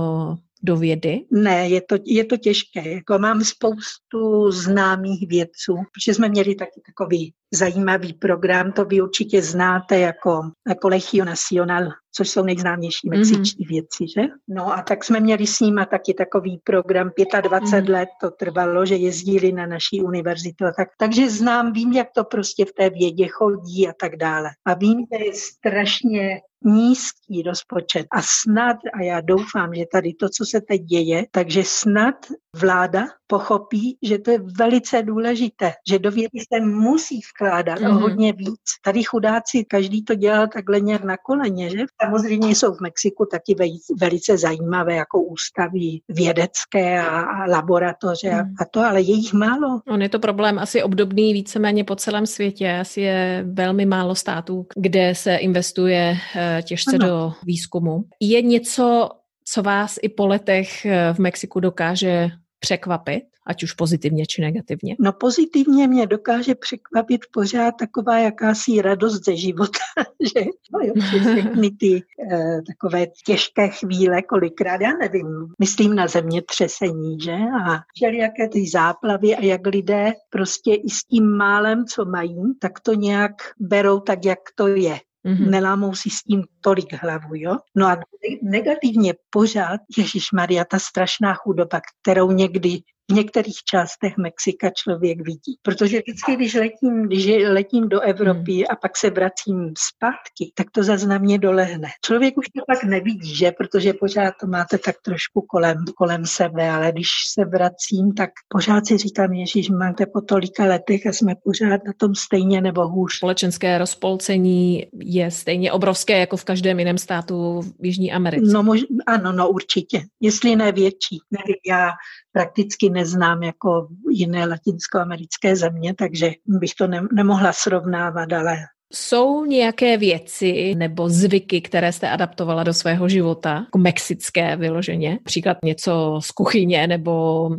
do 0.66 0.78
vědy? 0.78 1.26
Ne, 1.32 1.70
je 1.70 1.82
to, 1.82 1.96
je 2.06 2.26
to 2.26 2.38
těžké. 2.38 2.90
Jako 2.90 3.20
mám 3.20 3.44
spoustu 3.44 4.52
známých 4.52 5.28
vědců, 5.28 5.76
protože 5.76 6.14
jsme 6.14 6.30
měli 6.30 6.56
taky 6.56 6.82
takový 6.86 7.34
zajímavý 7.54 8.14
program, 8.14 8.72
to 8.72 8.86
vy 8.86 9.02
určitě 9.02 9.42
znáte 9.42 10.00
jako 10.00 10.42
Colegio 10.82 11.26
Nacional, 11.26 11.84
což 12.16 12.30
jsou 12.30 12.44
nejznámější 12.44 13.10
mhm. 13.10 13.18
mexičtí 13.18 13.64
mm-hmm. 13.64 13.70
věci, 13.70 14.06
že? 14.16 14.22
No 14.48 14.74
a 14.74 14.82
tak 14.82 15.04
jsme 15.04 15.20
měli 15.20 15.48
s 15.48 15.60
nimi 15.60 15.82
taky 15.92 16.14
takový 16.14 16.60
program, 16.64 17.12
25 17.42 17.86
mm-hmm. 17.86 17.94
let 17.94 18.10
to 18.22 18.32
trvalo, 18.32 18.86
že 18.86 18.96
jezdili 18.96 19.52
na 19.52 19.66
naší 19.66 20.02
univerzitu. 20.02 20.66
Tak, 20.78 20.88
takže 20.98 21.30
znám, 21.30 21.74
vím, 21.74 21.94
jak 21.94 22.08
to 22.16 22.24
prostě 22.24 22.66
v 22.66 22.74
té 22.74 22.90
vědě 22.90 23.28
chodí 23.28 23.88
a 23.88 23.94
tak 24.00 24.16
dále. 24.16 24.50
A 24.66 24.74
vím, 24.74 25.06
že 25.12 25.26
je 25.26 25.34
strašně 25.34 26.42
nízký 26.66 27.42
rozpočet 27.46 28.06
a 28.12 28.22
snad, 28.22 28.78
a 28.94 29.04
já 29.04 29.22
doufám, 29.22 29.76
že 29.76 29.84
tady 29.92 30.14
to, 30.14 30.30
co 30.30 30.46
se 30.46 30.62
teď 30.62 30.82
děje, 30.82 31.26
takže 31.32 31.64
snad 31.66 32.16
vláda 32.56 33.06
pochopí, 33.28 33.98
že 34.02 34.18
to 34.18 34.32
je 34.32 34.40
velice 34.58 35.04
důležité, 35.04 35.74
že 35.90 36.00
do 36.00 36.12
vědy 36.12 36.40
se 36.54 36.60
musí 36.66 37.20
vkládat 37.34 37.80
mm-hmm. 37.80 38.00
hodně 38.00 38.34
víc. 38.34 38.70
Tady 38.86 39.04
chudáci, 39.04 39.66
každý 39.66 40.04
to 40.04 40.16
dělal 40.16 40.48
takhle 40.48 40.80
nějak 40.80 41.04
na 41.04 41.18
koleně, 41.18 41.70
že? 41.70 41.78
Samozřejmě 42.04 42.56
jsou 42.56 42.74
v 42.74 42.82
Mexiku 42.82 43.26
taky 43.32 43.56
velice 44.00 44.38
zajímavé 44.38 44.96
jako 44.96 45.24
ústavy 45.24 46.00
vědecké 46.10 47.02
a, 47.02 47.22
a 47.22 47.46
laboratoře 47.46 48.30
mm. 48.32 48.40
a, 48.40 48.42
a 48.42 48.66
to, 48.72 48.80
ale 48.80 49.02
je 49.02 49.16
jich 49.16 49.34
málo. 49.34 49.82
On 49.88 50.02
je 50.02 50.10
to 50.10 50.20
problém 50.20 50.60
asi 50.60 50.84
obdobný 50.84 51.34
víceméně 51.34 51.84
po 51.84 51.96
celém 51.96 52.26
světě. 52.26 52.78
Asi 52.82 53.02
je 53.02 53.46
velmi 53.48 53.86
málo 53.86 54.16
států, 54.16 54.68
kde 54.76 55.16
se 55.16 55.36
investuje 55.36 56.18
eh, 56.36 56.62
těžce 56.64 56.96
ano. 56.96 57.08
do 57.08 57.34
výzkumu. 57.46 58.04
Je 58.20 58.42
něco, 58.42 59.10
co 59.46 59.64
vás 59.64 60.00
i 60.02 60.10
po 60.10 60.28
letech 60.28 60.86
eh, 60.86 61.14
v 61.14 61.20
Mexiku 61.20 61.60
dokáže 61.60 62.32
překvapit, 62.64 63.24
ať 63.48 63.64
už 63.64 63.74
pozitivně 63.74 64.26
či 64.26 64.42
negativně? 64.42 64.96
No 65.00 65.14
pozitivně 65.14 65.88
mě 65.88 66.08
dokáže 66.08 66.56
překvapit 66.56 67.22
pořád 67.32 67.72
taková 67.72 68.20
jakási 68.20 68.82
radost 68.82 69.26
ze 69.26 69.36
života, 69.36 69.84
že 70.20 70.46
no 70.74 70.80
jo, 70.84 70.94
všechny 70.98 71.72
ty 71.72 72.04
eh, 72.32 72.62
takové 72.68 73.08
těžké 73.26 73.68
chvíle, 73.68 74.22
kolikrát, 74.22 74.82
já 74.82 74.94
nevím, 74.98 75.28
myslím 75.60 75.96
na 75.96 76.08
zemětřesení, 76.08 77.20
že? 77.20 77.34
A 77.34 77.80
všelijaké 77.96 78.50
ty 78.50 78.70
záplavy 78.70 79.36
a 79.36 79.44
jak 79.44 79.68
lidé 79.68 80.14
prostě 80.30 80.74
i 80.74 80.90
s 80.90 81.04
tím 81.04 81.26
málem, 81.38 81.86
co 81.86 82.06
mají, 82.06 82.42
tak 82.60 82.80
to 82.80 82.94
nějak 82.94 83.32
berou 83.60 84.00
tak, 84.00 84.26
jak 84.26 84.40
to 84.56 84.68
je. 84.68 85.00
Mm-hmm. 85.26 85.50
Nelámou 85.50 85.96
si 85.96 86.10
s 86.10 86.24
tím 86.24 86.44
tolik 86.62 86.94
hlavu, 86.94 87.36
jo? 87.36 87.58
No 87.76 87.88
a 87.88 87.98
negativně 88.42 89.14
pořád, 89.30 89.82
Ježíš 89.98 90.32
Maria, 90.34 90.66
ta 90.66 90.80
strašná 90.80 91.34
chudoba, 91.34 91.82
kterou 92.02 92.32
někdy 92.32 92.80
v 93.12 93.14
některých 93.14 93.64
částech 93.72 94.18
Mexika 94.18 94.70
člověk 94.70 95.18
vidí. 95.22 95.58
Protože 95.62 96.00
vždycky, 96.00 96.36
když 96.36 96.54
letím, 96.54 97.04
když 97.04 97.28
letím 97.48 97.90
do 97.90 98.00
Evropy 98.00 98.54
hmm. 98.54 98.64
a 98.70 98.76
pak 98.76 98.98
se 98.98 99.10
vracím 99.10 99.74
zpátky, 99.78 100.52
tak 100.56 100.68
to 100.72 100.84
zase 100.84 101.08
na 101.08 101.18
mě 101.18 101.40
dolehne. 101.40 101.88
Člověk 102.06 102.38
už 102.38 102.46
to 102.46 102.74
tak 102.74 102.84
nevidí, 102.84 103.36
že? 103.36 103.52
Protože 103.52 103.94
pořád 103.94 104.34
to 104.42 104.48
máte 104.48 104.78
tak 104.78 104.96
trošku 105.06 105.42
kolem, 105.42 105.78
kolem 105.98 106.26
sebe, 106.26 106.70
ale 106.70 106.92
když 106.92 107.08
se 107.34 107.46
vracím, 107.46 108.14
tak 108.14 108.30
pořád 108.48 108.88
si 108.88 108.98
říkám, 108.98 109.34
Ježíš, 109.34 109.70
máte 109.70 110.06
po 110.06 110.22
tolika 110.22 110.66
letech 110.66 111.06
a 111.06 111.14
jsme 111.14 111.36
pořád 111.44 111.82
na 111.86 111.94
tom 111.98 112.16
stejně 112.16 112.62
nebo 112.62 112.88
hůř. 112.88 113.14
Společenské 113.18 113.78
rozpolcení 113.78 114.86
je 114.94 115.32
stejně 115.32 115.72
obrovské 115.72 116.20
jako 116.20 116.38
v 116.38 116.44
každém 116.44 116.80
jiném 116.80 116.98
státu 116.98 117.62
v 117.80 117.86
Jižní 117.86 118.12
Americe. 118.12 118.54
No, 118.54 118.64
mož, 118.64 118.82
ano, 119.08 119.32
no 119.32 119.50
určitě. 119.50 120.02
Jestli 120.22 120.56
ne 120.56 120.72
větší. 120.72 121.20
Nevím, 121.32 121.56
já 121.68 121.92
prakticky 122.32 122.90
neznám 122.94 123.44
jako 123.44 123.88
jiné 124.10 124.46
latinskoamerické 124.46 125.56
země, 125.56 125.94
takže 125.94 126.32
bych 126.46 126.76
to 126.76 126.88
ne, 126.88 127.02
nemohla 127.14 127.54
srovnávat, 127.54 128.34
ale 128.34 128.58
jsou 128.96 129.46
nějaké 129.46 129.98
věci 129.98 130.76
nebo 130.76 131.10
zvyky, 131.10 131.62
které 131.62 131.92
jste 131.92 132.10
adaptovala 132.10 132.64
do 132.64 132.74
svého 132.74 133.10
života, 133.10 133.54
jako 133.54 133.78
mexické 133.78 134.56
vyloženě? 134.56 135.20
Příklad 135.24 135.58
něco 135.66 136.20
z 136.24 136.32
kuchyně 136.32 136.88
nebo 136.88 137.46
uh, 137.48 137.58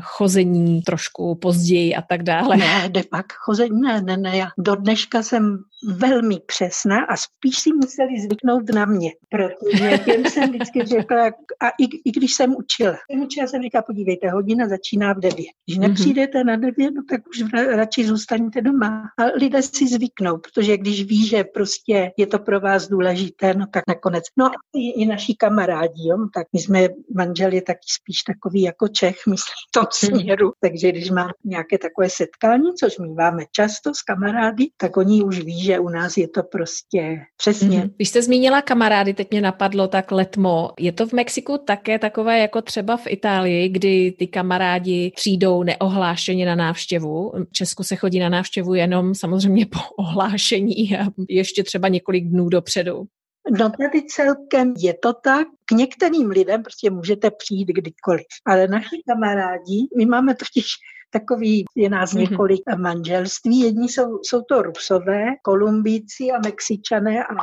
chození 0.00 0.82
trošku 0.82 1.34
později 1.34 1.94
a 1.94 2.02
tak 2.02 2.22
dále? 2.22 2.56
Ne, 2.56 2.88
de 2.88 3.02
pak 3.10 3.26
chození, 3.32 3.80
ne, 3.80 4.02
ne, 4.02 4.16
ne. 4.16 4.36
Já 4.36 4.48
do 4.58 4.74
dneška 4.74 5.22
jsem 5.22 5.58
velmi 5.86 6.40
přesná 6.46 7.04
a 7.04 7.16
spíš 7.16 7.58
si 7.58 7.70
museli 7.72 8.20
zvyknout 8.20 8.70
na 8.74 8.84
mě, 8.84 9.10
protože 9.30 9.98
těm 9.98 10.24
jsem 10.24 10.50
vždycky 10.50 10.84
řekla, 10.84 11.26
a 11.60 11.68
i, 11.68 11.84
i 12.04 12.10
když 12.10 12.34
jsem 12.34 12.54
učila, 12.56 12.96
jsem 13.10 13.20
učila 13.20 13.46
jsem 13.46 13.62
říkala, 13.62 13.82
podívejte, 13.82 14.30
hodina 14.30 14.68
začíná 14.68 15.12
v 15.12 15.20
9. 15.20 15.36
Když 15.66 15.78
mhm. 15.78 15.88
nepřijdete 15.88 16.44
na 16.44 16.56
9, 16.56 16.76
no 16.78 17.02
tak 17.10 17.20
už 17.28 17.44
radši 17.52 18.04
zůstaňte 18.04 18.62
doma. 18.62 19.02
A 19.18 19.24
lidé 19.38 19.62
si 19.62 19.88
zvyknou, 19.88 20.38
protože 20.38 20.73
takže 20.74 20.92
když 20.92 21.04
ví, 21.04 21.26
že 21.26 21.44
prostě 21.44 22.10
je 22.16 22.26
to 22.26 22.38
pro 22.38 22.60
vás 22.60 22.88
důležité, 22.88 23.54
no 23.54 23.66
tak 23.72 23.82
nakonec. 23.88 24.24
No 24.36 24.46
a 24.46 24.52
i, 24.76 25.02
i 25.02 25.06
naši 25.06 25.34
kamarádi, 25.34 26.08
jo, 26.08 26.16
tak 26.34 26.46
my 26.52 26.60
jsme 26.60 26.88
manželi 27.14 27.60
taky 27.60 27.86
spíš 28.00 28.22
takový 28.22 28.62
jako 28.62 28.88
Čech, 28.88 29.16
myslím 29.26 29.54
v 29.68 29.72
tom 29.72 29.84
hmm. 30.02 30.20
směru, 30.20 30.52
takže 30.60 30.92
když 30.92 31.10
má 31.10 31.28
nějaké 31.44 31.78
takové 31.78 32.10
setkání, 32.10 32.74
což 32.80 32.98
my 32.98 33.08
máme 33.08 33.42
často 33.52 33.94
s 33.94 34.02
kamarády, 34.02 34.66
tak 34.76 34.96
oni 34.96 35.22
už 35.22 35.40
ví, 35.40 35.62
že 35.62 35.78
u 35.78 35.88
nás 35.88 36.16
je 36.16 36.28
to 36.28 36.42
prostě 36.42 37.20
přesně. 37.36 37.80
Mm-hmm. 37.80 37.90
Když 37.96 38.08
jste 38.08 38.22
zmínila 38.22 38.62
kamarády, 38.62 39.14
teď 39.14 39.30
mě 39.30 39.40
napadlo 39.40 39.88
tak 39.88 40.12
letmo. 40.12 40.70
Je 40.78 40.92
to 40.92 41.06
v 41.06 41.12
Mexiku 41.12 41.58
také 41.58 41.98
takové 41.98 42.38
jako 42.38 42.62
třeba 42.62 42.96
v 42.96 43.06
Itálii, 43.06 43.68
kdy 43.68 44.14
ty 44.18 44.26
kamarádi 44.26 45.12
přijdou 45.16 45.62
neohlášeně 45.62 46.46
na 46.46 46.54
návštěvu. 46.54 47.32
V 47.48 47.52
Česku 47.52 47.82
se 47.82 47.96
chodí 47.96 48.18
na 48.18 48.28
návštěvu 48.28 48.74
jenom 48.74 49.14
samozřejmě 49.14 49.66
po 49.66 49.78
ohlášení 49.98 50.63
a 50.72 51.06
ještě 51.28 51.62
třeba 51.62 51.88
několik 51.88 52.24
dnů 52.24 52.48
dopředu. 52.48 53.04
No 53.58 53.70
tady 53.70 54.02
celkem 54.08 54.74
je 54.78 54.94
to 54.94 55.12
tak. 55.12 55.46
K 55.64 55.72
některým 55.72 56.30
lidem 56.30 56.62
prostě 56.62 56.90
můžete 56.90 57.30
přijít 57.30 57.68
kdykoliv. 57.68 58.26
Ale 58.46 58.68
naši 58.68 59.02
kamarádi, 59.08 59.88
my 59.96 60.06
máme 60.06 60.34
totiž 60.34 60.66
takový, 61.10 61.64
je 61.76 61.88
nás 61.90 62.12
mm-hmm. 62.12 62.30
několik 62.30 62.60
manželství. 62.76 63.60
Jedni 63.60 63.88
jsou, 63.88 64.18
jsou 64.22 64.42
to 64.42 64.62
Rusové, 64.62 65.24
Kolumbíci 65.42 66.24
a 66.30 66.38
Mexičané 66.44 67.24
a 67.24 67.34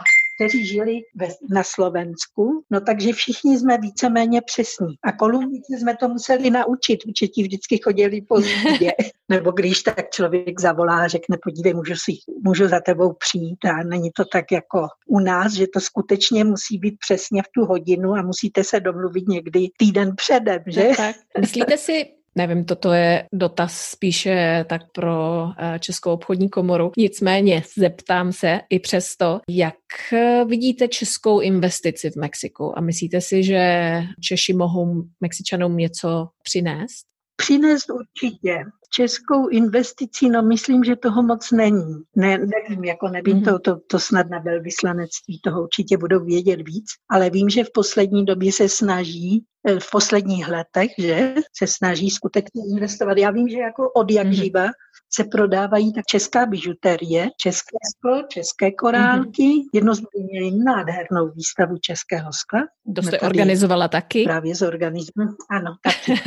kteří 0.41 0.65
žili 0.65 0.99
ve, 1.15 1.27
na 1.49 1.63
Slovensku, 1.63 2.63
no 2.71 2.82
takže 2.82 3.13
všichni 3.13 3.60
jsme 3.60 3.77
víceméně 3.77 4.41
přesní. 4.41 4.95
A 5.04 5.12
Kolumbíci 5.12 5.80
jsme 5.80 5.97
to 5.97 6.08
museli 6.08 6.49
naučit, 6.49 6.99
ti 7.36 7.43
vždycky 7.43 7.77
chodili 7.84 8.21
po 8.21 8.41
zbě. 8.41 8.93
Nebo 9.30 9.51
když 9.51 9.84
tak 9.84 10.10
člověk 10.10 10.60
zavolá 10.60 11.04
a 11.04 11.08
řekne, 11.08 11.38
podívej, 11.43 11.73
můžu, 11.73 11.95
si, 11.95 12.12
můžu 12.43 12.67
za 12.67 12.80
tebou 12.80 13.13
přijít. 13.13 13.65
A 13.65 13.84
není 13.84 14.12
to 14.15 14.25
tak 14.25 14.51
jako 14.51 14.88
u 15.08 15.19
nás, 15.19 15.54
že 15.54 15.67
to 15.73 15.80
skutečně 15.80 16.43
musí 16.43 16.77
být 16.77 16.95
přesně 16.99 17.41
v 17.41 17.51
tu 17.56 17.65
hodinu 17.65 18.13
a 18.13 18.21
musíte 18.21 18.63
se 18.63 18.80
domluvit 18.80 19.27
někdy 19.27 19.67
týden 19.77 20.15
předem, 20.15 20.63
že? 20.67 20.89
tak. 20.97 21.15
Myslíte 21.39 21.77
si, 21.77 22.06
Nevím, 22.35 22.65
toto 22.65 22.93
je 22.93 23.27
dotaz 23.33 23.77
spíše 23.77 24.65
tak 24.69 24.81
pro 24.91 25.47
eh, 25.57 25.79
Českou 25.79 26.11
obchodní 26.11 26.49
komoru. 26.49 26.91
Nicméně 26.97 27.63
zeptám 27.77 28.31
se 28.31 28.59
i 28.69 28.79
přesto, 28.79 29.39
jak 29.49 29.75
eh, 30.13 30.45
vidíte 30.45 30.87
českou 30.87 31.39
investici 31.39 32.09
v 32.11 32.15
Mexiku 32.15 32.77
a 32.77 32.81
myslíte 32.81 33.21
si, 33.21 33.43
že 33.43 33.93
Češi 34.23 34.53
mohou 34.53 35.03
Mexičanům 35.21 35.77
něco 35.77 36.27
přinést? 36.43 37.05
Přinést 37.35 37.85
určitě. 37.89 38.57
Českou 38.93 39.47
investicí, 39.47 40.30
no 40.30 40.41
myslím, 40.41 40.84
že 40.84 40.95
toho 40.95 41.23
moc 41.23 41.51
není. 41.51 41.95
Ne, 42.15 42.38
nevím, 42.38 42.84
jako 42.84 43.08
nevím, 43.08 43.38
mm-hmm. 43.38 43.51
to, 43.51 43.60
to, 43.60 43.82
to 43.88 43.99
snad 43.99 44.30
na 44.30 44.39
velvyslanectví 44.39 45.39
toho 45.43 45.63
určitě 45.63 45.97
budou 45.97 46.25
vědět 46.25 46.56
víc, 46.56 46.86
ale 47.10 47.30
vím, 47.30 47.49
že 47.49 47.63
v 47.63 47.71
poslední 47.73 48.25
době 48.25 48.51
se 48.51 48.69
snaží 48.69 49.45
eh, 49.67 49.80
v 49.80 49.91
posledních 49.91 50.47
letech, 50.47 50.91
že 50.97 51.36
se 51.58 51.67
snaží 51.67 52.10
skutečně 52.10 52.62
investovat. 52.71 53.17
Já 53.17 53.32
vím, 53.32 53.49
že 53.49 53.58
jako 53.58 53.91
od 53.91 54.12
jak 54.12 54.27
mm-hmm. 54.27 54.43
živa 54.43 54.67
se 55.13 55.23
prodávají 55.23 55.93
tak 55.93 56.06
česká 56.06 56.45
bižuterie, 56.45 57.30
české 57.38 57.77
sklo, 57.95 58.23
české 58.27 58.71
korálky. 58.71 59.43
Mm-hmm. 59.43 59.69
Jedno 59.73 59.95
jsme 59.95 60.08
měli 60.32 60.51
nádhernou 60.51 61.32
výstavu 61.36 61.77
českého 61.77 62.30
skla. 62.34 62.62
To 62.95 63.01
jste 63.01 63.19
organizovala 63.19 63.88
taky? 63.88 64.23
Právě 64.23 64.56
zorganizovala, 64.56 65.36
ano, 65.49 65.75
taky. 65.84 66.21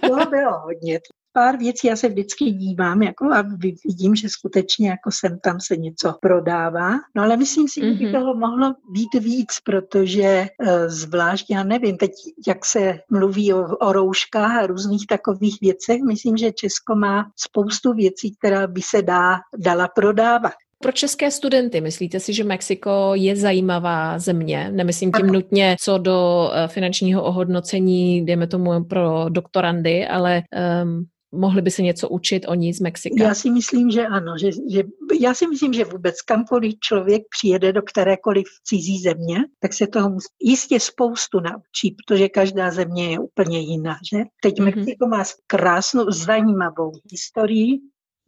to 0.08 0.30
bylo 0.30 0.60
hodně 0.60 1.00
pár 1.32 1.56
věcí 1.56 1.86
já 1.86 1.96
se 1.96 2.08
vždycky 2.08 2.44
dívám 2.44 3.02
jako 3.02 3.24
a 3.24 3.44
vidím, 3.84 4.14
že 4.14 4.28
skutečně 4.28 4.88
jako 4.88 5.10
sem 5.12 5.38
tam 5.38 5.60
se 5.60 5.76
něco 5.76 6.14
prodává. 6.20 6.90
No 7.14 7.22
ale 7.22 7.36
myslím 7.36 7.68
si, 7.68 7.80
mm-hmm. 7.80 7.92
že 7.92 7.98
by 7.98 8.04
mhm. 8.04 8.12
toho 8.12 8.34
mohlo 8.34 8.74
být 8.90 9.24
víc, 9.24 9.48
protože 9.64 10.46
uh, 10.60 10.68
zvlášť, 10.86 11.46
já 11.50 11.64
nevím, 11.64 11.96
teď 11.96 12.10
jak 12.48 12.64
se 12.64 12.98
mluví 13.10 13.52
o, 13.52 13.76
o 13.76 13.92
rouškách 13.92 14.56
a 14.56 14.66
různých 14.66 15.06
takových 15.06 15.58
věcech, 15.60 16.00
myslím, 16.02 16.36
že 16.36 16.52
Česko 16.52 16.94
má 16.94 17.30
spoustu 17.36 17.92
věcí, 17.92 18.34
která 18.38 18.66
by 18.66 18.82
se 18.82 19.02
dá, 19.02 19.36
dala 19.58 19.88
prodávat. 19.88 20.52
Pro 20.82 20.92
české 20.92 21.30
studenty, 21.30 21.80
myslíte 21.80 22.20
si, 22.20 22.34
že 22.34 22.44
Mexiko 22.44 23.10
je 23.14 23.36
zajímavá 23.36 24.18
země? 24.18 24.70
Nemyslím 24.72 25.12
tím 25.12 25.26
nutně 25.26 25.76
co 25.80 25.98
do 25.98 26.50
eh, 26.52 26.68
finančního 26.68 27.22
ohodnocení, 27.22 28.26
dejme 28.26 28.46
tomu 28.46 28.84
pro 28.84 29.26
doktorandy, 29.28 30.06
ale 30.06 30.42
um, 30.82 31.04
mohli 31.32 31.62
by 31.62 31.70
se 31.70 31.82
něco 31.82 32.08
učit 32.08 32.44
oni 32.48 32.74
z 32.74 32.80
Mexika? 32.80 33.24
Já 33.24 33.34
si 33.34 33.50
myslím, 33.50 33.90
že 33.90 34.06
ano. 34.06 34.38
Že, 34.38 34.50
že, 34.70 34.82
já 35.20 35.34
si 35.34 35.46
myslím, 35.46 35.72
že 35.72 35.84
vůbec 35.84 36.22
kamkoliv 36.22 36.74
člověk 36.80 37.22
přijede 37.38 37.72
do 37.72 37.82
kterékoliv 37.82 38.44
cizí 38.64 38.98
země, 38.98 39.36
tak 39.60 39.74
se 39.74 39.86
toho 39.86 40.10
musí 40.10 40.28
jistě 40.42 40.80
spoustu 40.80 41.40
naučí, 41.40 41.96
protože 41.96 42.28
každá 42.28 42.70
země 42.70 43.10
je 43.10 43.18
úplně 43.18 43.60
jiná. 43.60 43.96
Že? 44.12 44.18
Teď 44.42 44.54
mm-hmm. 44.54 44.64
Mexiko 44.64 45.06
má 45.06 45.24
krásnou, 45.46 46.10
zajímavou 46.10 46.92
historii, 47.12 47.78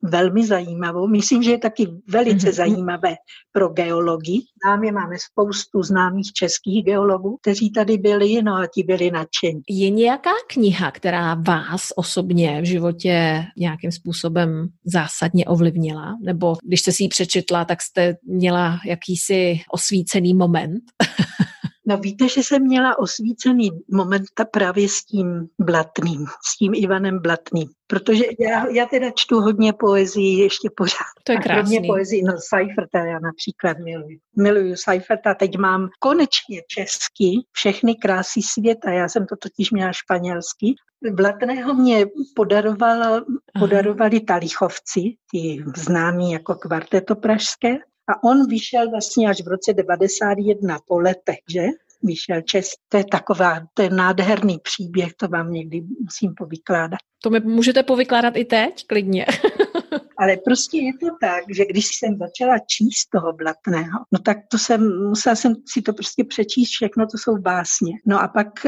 velmi 0.05 0.47
zajímavou. 0.47 1.09
Myslím, 1.09 1.43
že 1.43 1.51
je 1.51 1.59
taky 1.59 1.89
velice 2.09 2.49
mm-hmm. 2.49 2.53
zajímavé 2.53 3.15
pro 3.53 3.69
geologii. 3.69 4.41
Námi 4.67 4.93
máme 4.93 5.17
spoustu 5.19 5.83
známých 5.83 6.33
českých 6.33 6.85
geologů, 6.85 7.39
kteří 7.41 7.71
tady 7.71 7.99
byli, 7.99 8.43
no 8.43 8.55
a 8.55 8.67
ti 8.75 8.83
byli 8.83 9.11
nadšení. 9.11 9.61
Je 9.69 9.91
nějaká 9.91 10.31
kniha, 10.49 10.91
která 10.91 11.35
vás 11.35 11.93
osobně 11.97 12.63
v 12.63 12.65
životě 12.65 13.45
nějakým 13.57 13.93
způsobem 13.93 14.69
zásadně 14.85 15.45
ovlivnila? 15.45 16.17
Nebo 16.25 16.57
když 16.65 16.81
jste 16.81 16.93
si 16.93 17.03
ji 17.03 17.09
přečetla, 17.09 17.65
tak 17.65 17.83
jste 17.83 18.17
měla 18.27 18.79
jakýsi 18.87 19.61
osvícený 19.73 20.35
moment? 20.35 20.83
No 21.87 21.97
víte, 21.97 22.29
že 22.29 22.43
jsem 22.43 22.63
měla 22.63 22.99
osvícený 22.99 23.71
moment 23.93 24.25
právě 24.51 24.89
s 24.89 25.05
tím 25.05 25.49
Blatným, 25.59 26.27
s 26.45 26.57
tím 26.59 26.73
Ivanem 26.75 27.19
Blatným. 27.23 27.69
Protože 27.87 28.25
já, 28.41 28.69
já 28.69 28.87
teda 28.87 29.11
čtu 29.15 29.41
hodně 29.41 29.73
poezii 29.73 30.43
ještě 30.43 30.71
pořád. 30.77 31.15
To 31.25 31.33
je 31.33 31.39
krásný. 31.39 31.77
Hodně 31.77 31.89
poezii, 31.89 32.23
no 32.23 32.33
Seiferta 32.39 32.99
já 32.99 33.19
například 33.19 33.79
miluji. 33.79 34.19
Miluju 34.37 34.77
Seiferta, 34.77 35.35
teď 35.35 35.59
mám 35.59 35.89
konečně 36.01 36.63
česky 36.69 37.47
všechny 37.53 37.95
krásy 37.95 38.43
světa. 38.43 38.91
Já 38.91 39.09
jsem 39.09 39.27
to 39.27 39.37
totiž 39.37 39.71
měla 39.71 39.93
španělsky. 39.93 40.75
Blatného 41.13 41.75
mě 41.75 42.07
podaroval, 42.35 43.25
podarovali 43.59 44.21
talichovci, 44.21 45.01
ti 45.33 45.65
známí 45.77 46.33
jako 46.33 46.55
kvarteto 46.55 47.17
pražské. 47.17 47.77
A 48.09 48.25
on 48.25 48.49
vyšel 48.49 48.91
vlastně 48.91 49.29
až 49.29 49.45
v 49.45 49.49
roce 49.49 49.73
91 49.73 50.79
po 50.89 50.99
letech, 50.99 51.39
že? 51.51 51.67
Vyšel 52.03 52.43
čes. 52.43 52.71
To 52.89 52.97
je 52.97 53.05
taková, 53.11 53.61
to 53.75 53.83
je 53.83 53.91
nádherný 53.91 54.59
příběh, 54.59 55.15
to 55.17 55.29
vám 55.29 55.53
někdy 55.53 55.83
musím 56.01 56.35
povykládat. 56.35 56.99
To 57.23 57.31
mi 57.31 57.41
můžete 57.41 57.83
povykládat 57.83 58.37
i 58.37 58.45
teď, 58.45 58.87
klidně. 58.87 59.27
Ale 60.19 60.37
prostě 60.37 60.79
je 60.79 60.93
to 61.01 61.07
tak, 61.21 61.45
že 61.57 61.65
když 61.65 61.87
jsem 61.87 62.19
začala 62.19 62.59
číst 62.59 63.09
toho 63.13 63.33
Blatného, 63.33 63.99
no 64.13 64.19
tak 64.19 64.37
to 64.51 64.59
jsem, 64.59 65.09
musela 65.09 65.37
jsem 65.37 65.55
si 65.69 65.83
to 65.83 65.93
prostě 65.93 66.25
přečíst 66.25 66.71
všechno, 66.71 67.07
to 67.07 67.19
jsou 67.19 67.39
básně. 67.39 67.93
No 68.07 68.23
a 68.23 68.29
pak 68.29 68.67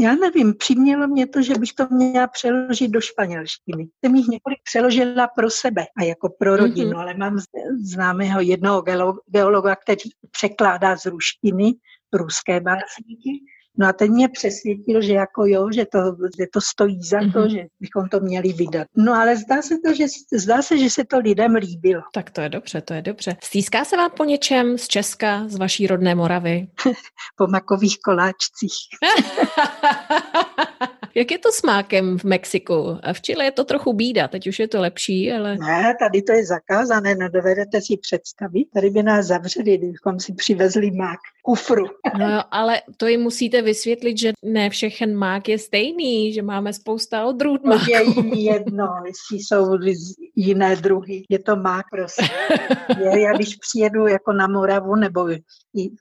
já 0.00 0.14
nevím, 0.14 0.54
přimělo 0.54 1.08
mě 1.08 1.26
to, 1.26 1.42
že 1.42 1.54
bych 1.54 1.72
to 1.72 1.86
měla 1.90 2.26
přeložit 2.26 2.90
do 2.90 3.00
španělštiny. 3.00 3.88
Jsem 4.04 4.14
jich 4.14 4.26
několik 4.26 4.58
přeložila 4.64 5.28
pro 5.28 5.50
sebe 5.50 5.86
a 5.96 6.02
jako 6.02 6.28
pro 6.38 6.56
rodinu, 6.56 6.90
mm-hmm. 6.90 6.98
ale 6.98 7.14
mám 7.14 7.38
známého 7.84 8.40
jednoho 8.40 8.82
geologa, 9.26 9.76
který 9.76 10.10
překládá 10.30 10.96
z 10.96 11.06
ruštiny 11.06 11.72
ruské 12.12 12.60
básníky 12.60 13.44
No 13.78 13.86
a 13.86 13.92
ten 13.92 14.10
mě 14.10 14.28
přesvědčil, 14.28 15.02
že 15.02 15.12
jako 15.12 15.46
jo, 15.46 15.68
že 15.74 15.84
to, 15.92 15.98
že 16.38 16.46
to 16.52 16.60
stojí 16.60 17.02
za 17.02 17.18
to, 17.20 17.26
mm-hmm. 17.26 17.50
že 17.50 17.64
bychom 17.80 18.08
to 18.08 18.20
měli 18.20 18.52
vydat. 18.52 18.86
No 18.96 19.14
ale 19.14 19.36
zdá 19.36 19.62
se, 19.62 19.74
to, 19.86 19.94
že, 19.94 20.04
zdá 20.34 20.62
se, 20.62 20.78
že 20.78 20.90
se 20.90 21.04
to 21.04 21.18
lidem 21.18 21.54
líbilo. 21.54 22.02
Tak 22.12 22.30
to 22.30 22.40
je 22.40 22.48
dobře, 22.48 22.80
to 22.80 22.94
je 22.94 23.02
dobře. 23.02 23.36
Stýská 23.42 23.84
se 23.84 23.96
vám 23.96 24.10
po 24.10 24.24
něčem 24.24 24.78
z 24.78 24.88
Česka, 24.88 25.44
z 25.48 25.56
vaší 25.56 25.86
rodné 25.86 26.14
Moravy? 26.14 26.68
po 27.36 27.46
makových 27.46 27.98
koláčcích. 28.04 28.74
Jak 31.14 31.30
je 31.30 31.38
to 31.38 31.52
s 31.52 31.62
mákem 31.62 32.18
v 32.18 32.24
Mexiku? 32.24 32.98
A 33.02 33.12
v 33.12 33.20
Chile 33.20 33.44
je 33.44 33.52
to 33.52 33.64
trochu 33.64 33.92
bída, 33.92 34.28
teď 34.28 34.46
už 34.46 34.58
je 34.58 34.68
to 34.68 34.80
lepší, 34.80 35.32
ale... 35.32 35.56
Ne, 35.56 35.94
tady 36.00 36.22
to 36.22 36.32
je 36.32 36.46
zakázané, 36.46 37.14
nedovedete 37.14 37.80
si 37.80 37.96
představit. 37.96 38.66
Tady 38.74 38.90
by 38.90 39.02
nás 39.02 39.26
zavřeli, 39.26 39.78
kdybychom 39.78 40.20
si 40.20 40.34
přivezli 40.34 40.90
mák 40.90 41.18
kufru. 41.42 41.84
No, 42.18 42.54
ale 42.54 42.82
to 42.96 43.06
jim 43.06 43.20
musíte 43.20 43.62
vysvětlit, 43.62 44.18
že 44.18 44.32
ne 44.44 44.70
všechen 44.70 45.16
mák 45.16 45.48
je 45.48 45.58
stejný, 45.58 46.32
že 46.32 46.42
máme 46.42 46.72
spousta 46.72 47.26
odrůd 47.26 47.64
máků. 47.64 47.84
Je 47.86 48.52
jedno, 48.52 48.86
jestli 49.06 49.38
jsou 49.38 49.78
jiné 50.36 50.76
druhy. 50.76 51.24
Je 51.30 51.38
to 51.38 51.56
mák 51.56 51.86
prostě. 51.90 52.28
Já 53.18 53.32
když 53.32 53.56
přijedu 53.56 54.06
jako 54.06 54.32
na 54.32 54.48
Moravu, 54.48 54.94
nebo 54.94 55.28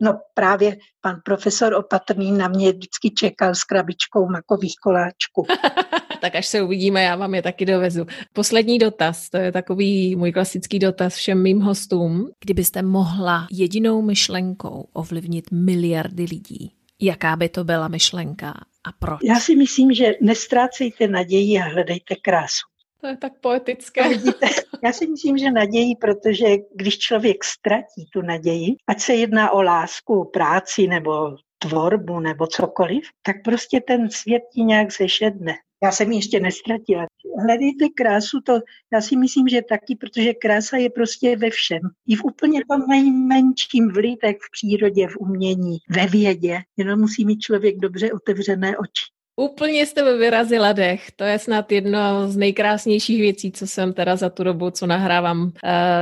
no 0.01 0.19
právě 0.33 0.77
pan 1.01 1.21
profesor 1.25 1.73
Opatrný 1.73 2.31
na 2.31 2.47
mě 2.47 2.71
vždycky 2.71 3.11
čekal 3.11 3.55
s 3.55 3.63
krabičkou 3.63 4.29
makových 4.29 4.75
koláčků. 4.97 5.45
tak 6.21 6.35
až 6.35 6.47
se 6.47 6.61
uvidíme, 6.61 7.03
já 7.03 7.15
vám 7.15 7.35
je 7.35 7.41
taky 7.41 7.65
dovezu. 7.65 8.05
Poslední 8.33 8.79
dotaz, 8.79 9.29
to 9.29 9.37
je 9.37 9.51
takový 9.51 10.15
můj 10.15 10.31
klasický 10.31 10.79
dotaz 10.79 11.15
všem 11.15 11.43
mým 11.43 11.59
hostům. 11.59 12.29
Kdybyste 12.43 12.81
mohla 12.81 13.47
jedinou 13.51 14.01
myšlenkou 14.01 14.89
ovlivnit 14.93 15.51
miliardy 15.51 16.23
lidí, 16.23 16.71
jaká 17.01 17.35
by 17.35 17.49
to 17.49 17.63
byla 17.63 17.87
myšlenka 17.87 18.51
a 18.83 18.91
proč? 18.99 19.19
Já 19.23 19.39
si 19.39 19.55
myslím, 19.55 19.93
že 19.93 20.11
nestrácejte 20.21 21.07
naději 21.07 21.59
a 21.59 21.63
hledejte 21.63 22.15
krásu. 22.15 22.67
To 23.01 23.07
je 23.07 23.17
tak 23.17 23.33
poetické. 23.41 24.09
Vidíte, 24.09 24.47
já 24.83 24.93
si 24.93 25.07
myslím, 25.07 25.37
že 25.37 25.51
naději, 25.51 25.95
protože 26.01 26.45
když 26.75 26.97
člověk 26.97 27.43
ztratí 27.43 28.05
tu 28.13 28.21
naději, 28.21 28.75
ať 28.87 28.99
se 28.99 29.13
jedná 29.13 29.51
o 29.51 29.61
lásku, 29.61 30.29
práci 30.33 30.87
nebo 30.87 31.35
tvorbu 31.59 32.19
nebo 32.19 32.47
cokoliv, 32.47 33.03
tak 33.23 33.35
prostě 33.43 33.81
ten 33.81 34.09
svět 34.09 34.43
ti 34.53 34.61
nějak 34.61 34.91
zešedne. 34.91 35.53
Já 35.83 35.91
jsem 35.91 36.11
ji 36.11 36.17
ještě 36.17 36.39
nestratila. 36.39 37.05
Hledejte 37.41 37.85
krásu, 37.95 38.41
to 38.45 38.59
já 38.93 39.01
si 39.01 39.15
myslím, 39.15 39.47
že 39.47 39.61
taky, 39.69 39.95
protože 39.95 40.33
krása 40.33 40.77
je 40.77 40.89
prostě 40.89 41.35
ve 41.35 41.49
všem. 41.49 41.79
I 42.07 42.15
v 42.15 42.23
úplně 42.23 42.61
tom 42.69 42.81
nejmenším 42.89 43.91
vlitek 43.93 44.37
v 44.37 44.51
přírodě, 44.51 45.07
v 45.07 45.17
umění, 45.19 45.77
ve 45.89 46.05
vědě. 46.05 46.59
Jenom 46.77 46.99
musí 46.99 47.25
mít 47.25 47.39
člověk 47.39 47.77
dobře 47.77 48.13
otevřené 48.13 48.77
oči. 48.77 49.03
Úplně 49.41 49.85
jste 49.85 50.03
mi 50.03 50.17
vyrazila 50.17 50.73
dech. 50.73 51.11
To 51.11 51.23
je 51.23 51.39
snad 51.39 51.71
jedno 51.71 52.27
z 52.27 52.37
nejkrásnějších 52.37 53.21
věcí, 53.21 53.51
co 53.51 53.67
jsem 53.67 53.93
teda 53.93 54.15
za 54.15 54.29
tu 54.29 54.43
dobu, 54.43 54.71
co 54.71 54.87
nahrávám 54.87 55.43
uh, 55.43 55.51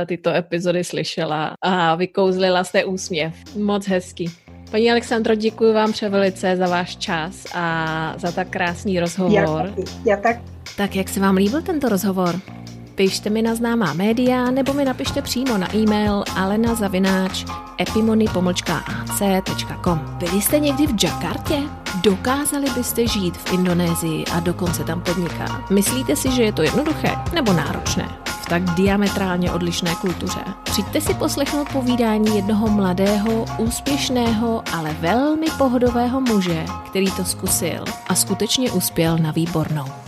tyto 0.06 0.30
epizody, 0.30 0.84
slyšela. 0.84 1.54
A 1.62 1.94
vykouzlila 1.94 2.64
jste 2.64 2.84
úsměv. 2.84 3.34
Moc 3.56 3.88
hezký. 3.88 4.30
Paní 4.70 4.90
Alexandro, 4.90 5.34
děkuji 5.34 5.72
vám 5.72 5.92
převelice 5.92 6.56
za 6.56 6.68
váš 6.68 6.96
čas 6.96 7.46
a 7.54 8.14
za 8.16 8.32
tak 8.32 8.48
krásný 8.48 9.00
rozhovor. 9.00 9.32
Já, 9.34 9.66
já 10.04 10.16
tak. 10.16 10.36
Tak 10.76 10.96
jak 10.96 11.08
se 11.08 11.20
vám 11.20 11.36
líbil 11.36 11.62
tento 11.62 11.88
rozhovor? 11.88 12.40
Pište 12.94 13.30
mi 13.30 13.42
na 13.42 13.54
známá 13.54 13.92
média 13.92 14.50
nebo 14.50 14.72
mi 14.72 14.84
napište 14.84 15.22
přímo 15.22 15.58
na 15.58 15.76
e-mail 15.76 16.24
alenazavináč 16.36 17.44
epimony.ac.com 17.80 19.98
Byli 20.18 20.42
jste 20.42 20.58
někdy 20.58 20.86
v 20.86 21.04
Jakartě? 21.04 21.62
Dokázali 22.02 22.70
byste 22.70 23.06
žít 23.06 23.36
v 23.36 23.52
Indonésii 23.52 24.24
a 24.26 24.40
dokonce 24.40 24.84
tam 24.84 25.00
podnikat? 25.00 25.70
Myslíte 25.70 26.16
si, 26.16 26.30
že 26.30 26.42
je 26.42 26.52
to 26.52 26.62
jednoduché 26.62 27.16
nebo 27.34 27.52
náročné? 27.52 28.08
V 28.26 28.46
tak 28.46 28.62
diametrálně 28.62 29.52
odlišné 29.52 29.94
kultuře. 29.94 30.40
Přijďte 30.64 31.00
si 31.00 31.14
poslechnout 31.14 31.68
povídání 31.72 32.36
jednoho 32.36 32.68
mladého, 32.68 33.44
úspěšného, 33.58 34.62
ale 34.72 34.96
velmi 35.00 35.46
pohodového 35.58 36.20
muže, 36.20 36.64
který 36.86 37.10
to 37.10 37.24
zkusil 37.24 37.84
a 38.08 38.14
skutečně 38.14 38.70
uspěl 38.70 39.18
na 39.18 39.30
výbornou. 39.30 40.05